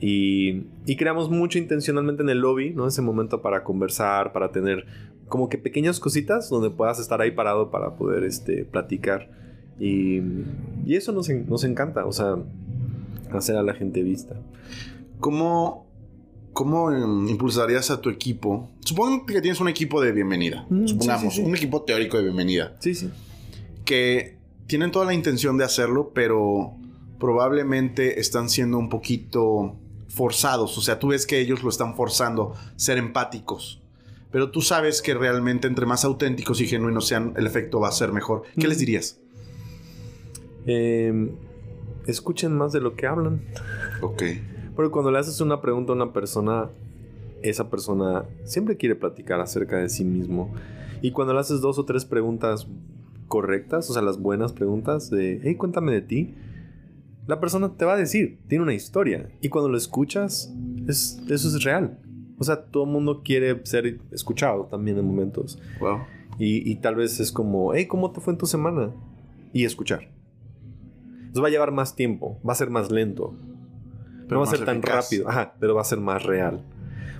[0.00, 0.62] y,
[0.96, 2.86] creamos mucho intencionalmente en el lobby, ¿no?
[2.86, 4.86] Ese momento para conversar, para tener
[5.28, 9.28] como que pequeñas cositas donde puedas estar ahí parado para poder este, platicar.
[9.80, 10.20] Y,
[10.84, 12.36] y eso nos, nos encanta, o sea,
[13.32, 14.36] hacer a la gente vista.
[15.18, 15.85] ¿Cómo,
[16.56, 18.70] cómo em, impulsarías a tu equipo?
[18.80, 20.64] Supongo que tienes un equipo de bienvenida.
[20.70, 21.46] Mm, sí, supongamos, sí, sí.
[21.46, 22.74] un equipo teórico de bienvenida.
[22.80, 23.10] Sí, sí.
[23.84, 26.72] que tienen toda la intención de hacerlo, pero
[27.20, 29.76] probablemente están siendo un poquito
[30.08, 30.76] forzados.
[30.78, 33.82] O sea, tú ves que ellos lo están forzando, ser empáticos.
[34.32, 37.92] Pero tú sabes que realmente entre más auténticos y genuinos sean, el efecto va a
[37.92, 38.42] ser mejor.
[38.58, 38.70] ¿Qué Mm.
[38.70, 39.18] les dirías?
[40.66, 41.30] Eh,
[42.06, 43.42] escuchen más de lo que hablan.
[44.00, 44.22] Ok.
[44.76, 46.68] Porque cuando le haces una pregunta a una persona,
[47.42, 50.52] esa persona siempre quiere platicar acerca de sí mismo.
[51.00, 52.68] Y cuando le haces dos o tres preguntas
[53.26, 56.34] correctas, o sea, las buenas preguntas de, hey, cuéntame de ti,
[57.26, 59.30] la persona te va a decir, tiene una historia.
[59.40, 60.54] Y cuando lo escuchas,
[60.86, 61.98] es, eso es real.
[62.38, 65.58] O sea, todo el mundo quiere ser escuchado también en momentos.
[65.80, 66.00] Wow.
[66.38, 68.92] Y, y tal vez es como, hey, ¿cómo te fue en tu semana?
[69.54, 70.10] Y escuchar.
[71.18, 73.34] Entonces va a llevar más tiempo, va a ser más lento.
[74.28, 75.04] No va a ser tan eficaz.
[75.04, 76.62] rápido, ajá, pero va a ser más real.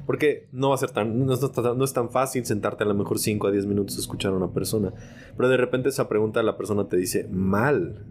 [0.07, 1.41] Porque no va a ser tan, no, es-
[1.77, 4.37] no es tan fácil sentarte a lo mejor 5 a 10 minutos a escuchar a
[4.37, 4.93] una persona.
[5.37, 8.05] Pero de repente esa pregunta la persona te dice, mal.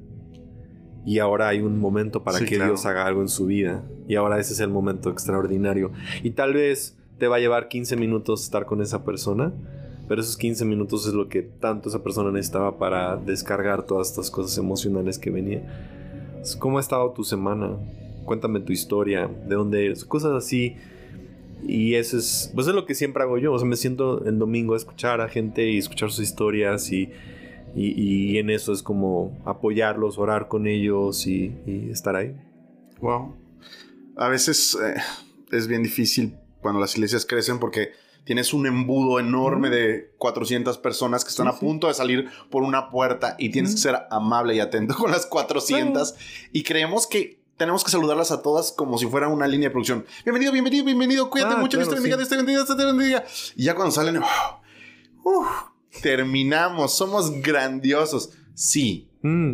[1.05, 2.71] Y ahora hay un momento para Sí, que claro.
[2.73, 3.83] Dios haga algo en su vida.
[4.07, 5.91] Y ahora ese es el momento extraordinario.
[6.23, 9.53] Y tal vez te va a llevar 15 minutos estar con esa persona.
[10.07, 14.29] Pero esos 15 minutos es lo que tanto esa persona necesitaba para descargar todas estas
[14.29, 15.63] cosas emocionales que venían.
[16.59, 17.77] ¿Cómo ha estado tu semana?
[18.25, 20.75] Cuéntame tu historia, de dónde eres, cosas así.
[21.67, 23.53] Y eso es, pues es lo que siempre hago yo.
[23.53, 27.11] O sea, me siento el domingo a escuchar a gente y escuchar sus historias y,
[27.75, 31.53] y, en eso es como apoyarlos, orar con ellos y,
[31.91, 32.35] estar ahí.
[33.01, 33.35] Wow.
[34.17, 34.95] A veces eh,
[35.51, 37.91] es bien difícil cuando las iglesias crecen porque
[38.23, 42.89] tienes un embudo enorme de 400 personas que están a punto de salir por una
[42.89, 46.15] puerta y tienes que ser amable y atento con las 400
[46.51, 50.05] y creemos que tenemos que saludarlas a todas como si fuera una línea de producción.
[50.23, 53.23] Bienvenido, bienvenido, bienvenido, cuídate ah, mucho, Dios te bendiga, Dios te bendiga, Dios te bendiga.
[53.55, 54.21] Y ya cuando salen,
[56.01, 58.31] terminamos, somos grandiosos.
[58.53, 59.53] Sí, mm.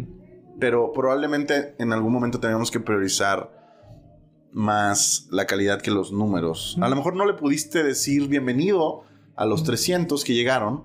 [0.60, 3.60] pero probablemente en algún momento tenemos que priorizar
[4.52, 6.78] más la calidad que los números.
[6.82, 9.04] A lo mejor no le pudiste decir bienvenido
[9.36, 10.84] a los 300 que llegaron,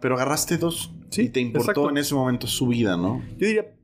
[0.00, 0.92] pero agarraste dos.
[1.10, 3.20] Sí, y te importó en ese momento su vida, ¿no?
[3.36, 3.74] Yo diría,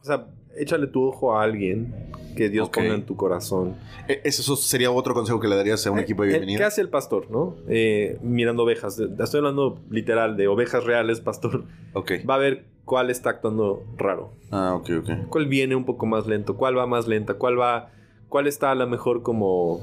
[0.00, 0.26] o sea,
[0.58, 1.94] échale tu ojo a alguien
[2.36, 3.76] que Dios ponga en tu corazón.
[4.06, 6.58] E, eso sería otro consejo que le darías a un eh, equipo de eh, bienvenida.
[6.58, 7.56] ¿Qué hace el pastor, no?
[7.68, 8.98] Eh, mirando ovejas.
[8.98, 11.64] Estoy hablando literal de ovejas reales, pastor.
[11.94, 12.12] Ok.
[12.28, 14.32] Va a ver cuál está actuando raro.
[14.50, 15.10] Ah, ok, ok.
[15.28, 16.56] ¿Cuál viene un poco más lento?
[16.56, 17.34] ¿Cuál va más lenta?
[17.34, 17.90] ¿Cuál va...
[18.28, 19.80] ¿Cuál está a lo mejor como...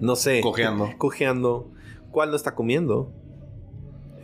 [0.00, 0.40] No sé.
[0.42, 0.90] Cojeando.
[0.98, 1.70] Cojeando.
[2.10, 3.10] ¿Cuál no está comiendo?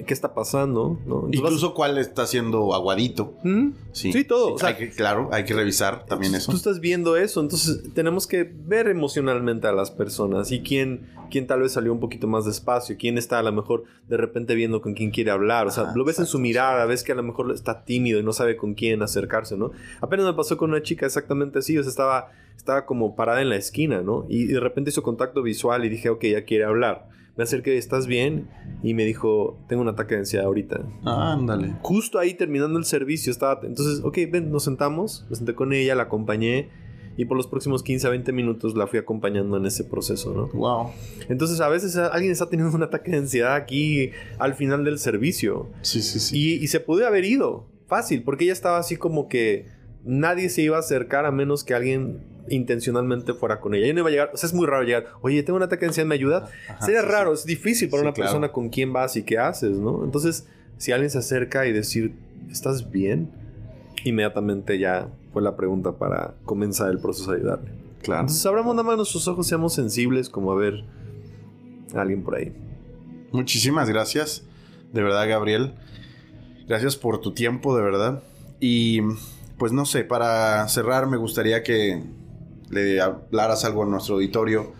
[0.05, 1.29] Qué está pasando, ¿no?
[1.31, 3.35] Incluso cuál está siendo aguadito.
[3.43, 3.71] ¿Mm?
[3.93, 4.25] Sí.
[4.25, 4.57] todo.
[4.97, 6.51] claro, hay que revisar también eso.
[6.51, 11.47] Tú estás viendo eso, entonces tenemos que ver emocionalmente a las personas y quién, quién
[11.47, 14.81] tal vez salió un poquito más despacio, quién está a lo mejor de repente viendo
[14.81, 17.23] con quién quiere hablar, o sea, lo ves en su mirada, ves que a lo
[17.23, 19.73] mejor está tímido y no sabe con quién acercarse, ¿no?
[20.01, 23.49] Apenas me pasó con una chica exactamente así, o sea, estaba, estaba como parada en
[23.49, 24.27] la esquina, ¿no?
[24.29, 28.07] Y de repente hizo contacto visual y dije, ok, ya quiere hablar me acerqué, ¿estás
[28.07, 28.49] bien?
[28.83, 30.83] Y me dijo, tengo un ataque de ansiedad ahorita.
[31.05, 31.75] Ah, ándale.
[31.81, 33.61] Justo ahí terminando el servicio estaba...
[33.63, 36.69] Entonces, ok, ven, nos sentamos, me senté con ella, la acompañé
[37.17, 40.49] y por los próximos 15 a 20 minutos la fui acompañando en ese proceso, ¿no?
[40.49, 40.91] Wow.
[41.29, 45.71] Entonces, a veces alguien está teniendo un ataque de ansiedad aquí al final del servicio.
[45.81, 46.39] Sí, sí, sí.
[46.39, 49.69] Y, y se pudo haber ido, fácil, porque ella estaba así como que
[50.05, 53.85] nadie se iba a acercar a menos que alguien intencionalmente fuera con ella.
[53.85, 55.83] Ella no iba a llegar, o sea, es muy raro llegar, oye, tengo una ataque
[55.83, 56.49] de ansiedad, ¿me ayuda?
[56.81, 60.05] Sería raro, es difícil para una persona con quién vas y qué haces, ¿no?
[60.05, 60.47] Entonces,
[60.79, 62.15] si alguien se acerca y decir,
[62.51, 63.31] ¿estás bien?
[64.05, 67.71] Inmediatamente ya fue la pregunta para comenzar el proceso de ayudarle.
[68.03, 68.23] Claro.
[68.23, 70.85] Entonces, abramos nada más nuestros ojos, seamos sensibles como a ver
[71.95, 72.53] a alguien por ahí.
[73.31, 74.45] Muchísimas gracias,
[74.93, 75.75] de verdad, Gabriel.
[76.67, 78.23] Gracias por tu tiempo, de verdad.
[78.61, 79.01] Y
[79.59, 82.03] pues no sé, para cerrar me gustaría que
[82.73, 84.73] le hablaras algo a nuestro auditorio.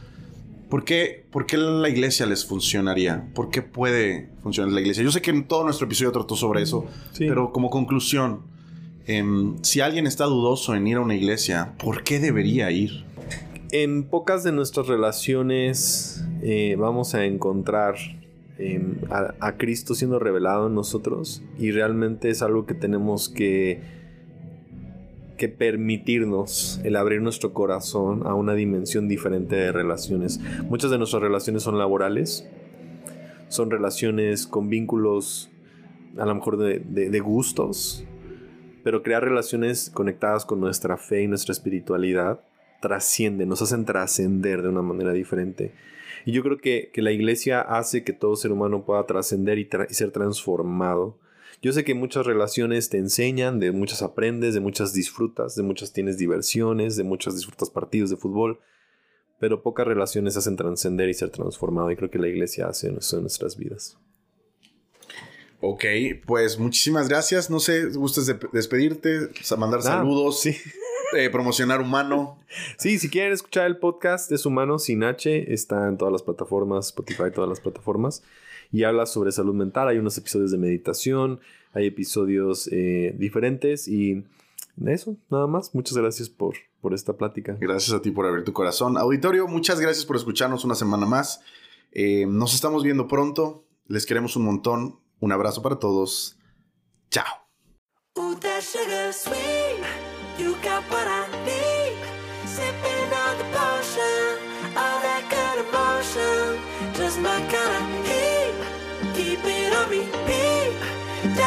[0.69, 3.29] ¿Por qué, ¿Por qué la iglesia les funcionaría?
[3.35, 5.05] ¿Por qué puede funcionar la iglesia?
[5.05, 6.87] Yo sé que en todo nuestro episodio trató sobre eso,
[7.19, 8.41] pero como conclusión,
[9.07, 13.05] em, si alguien está dudoso en ir a una iglesia, ¿por qué debería ir?
[13.71, 17.97] En pocas de nuestras relaciones eh, vamos a encontrar
[18.59, 24.02] em, a Cristo siendo revelado en nosotros y realmente es algo que tenemos que
[25.43, 30.39] que permitirnos el abrir nuestro corazón a una dimensión diferente de relaciones.
[30.69, 32.49] Muchas de nuestras relaciones son laborales,
[33.49, 35.51] son relaciones con vínculos
[36.17, 38.05] a lo mejor de, gustos,
[38.85, 42.45] pero crear relaciones conectadas con nuestra fe y nuestra espiritualidad
[42.81, 45.73] trascienden, nos hacen trascender de una manera diferente.
[46.25, 50.13] Y yo creo que, la iglesia hace que todo ser humano pueda trascender y, ser
[50.13, 51.19] transformado
[51.63, 55.93] yo sé que muchas relaciones te enseñan, de muchas aprendes, de muchas disfrutas, de muchas
[55.93, 58.59] tienes diversiones, de muchas disfrutas partidos de fútbol,
[59.39, 63.17] pero pocas relaciones hacen trascender y ser transformado y creo que la iglesia hace eso
[63.17, 63.97] en nuestras vidas.
[65.61, 65.85] Ok,
[66.27, 67.49] pues muchísimas gracias.
[67.49, 69.29] No sé, ¿gustas de despedirte?
[69.57, 70.41] mandar saludos.
[70.41, 70.57] Sí.
[71.17, 72.41] Eh, promocionar Humano.
[72.79, 76.87] Sí, si quieren escuchar el podcast es Humano sin H, está en todas las plataformas,
[76.87, 78.23] Spotify, todas las plataformas
[78.73, 79.89] y habla sobre salud mental.
[79.89, 81.41] Hay unos episodios de meditación,
[81.73, 84.25] hay episodios eh, diferentes y
[84.87, 85.75] eso, nada más.
[85.75, 87.57] Muchas gracias por, por esta plática.
[87.61, 88.97] Gracias a ti por abrir tu corazón.
[88.97, 91.43] Auditorio, muchas gracias por escucharnos una semana más.
[91.93, 93.65] Eh, nos estamos viendo pronto.
[93.87, 94.99] Les queremos un montón.
[95.21, 96.39] Un abrazo para todos.
[97.11, 97.25] Chao.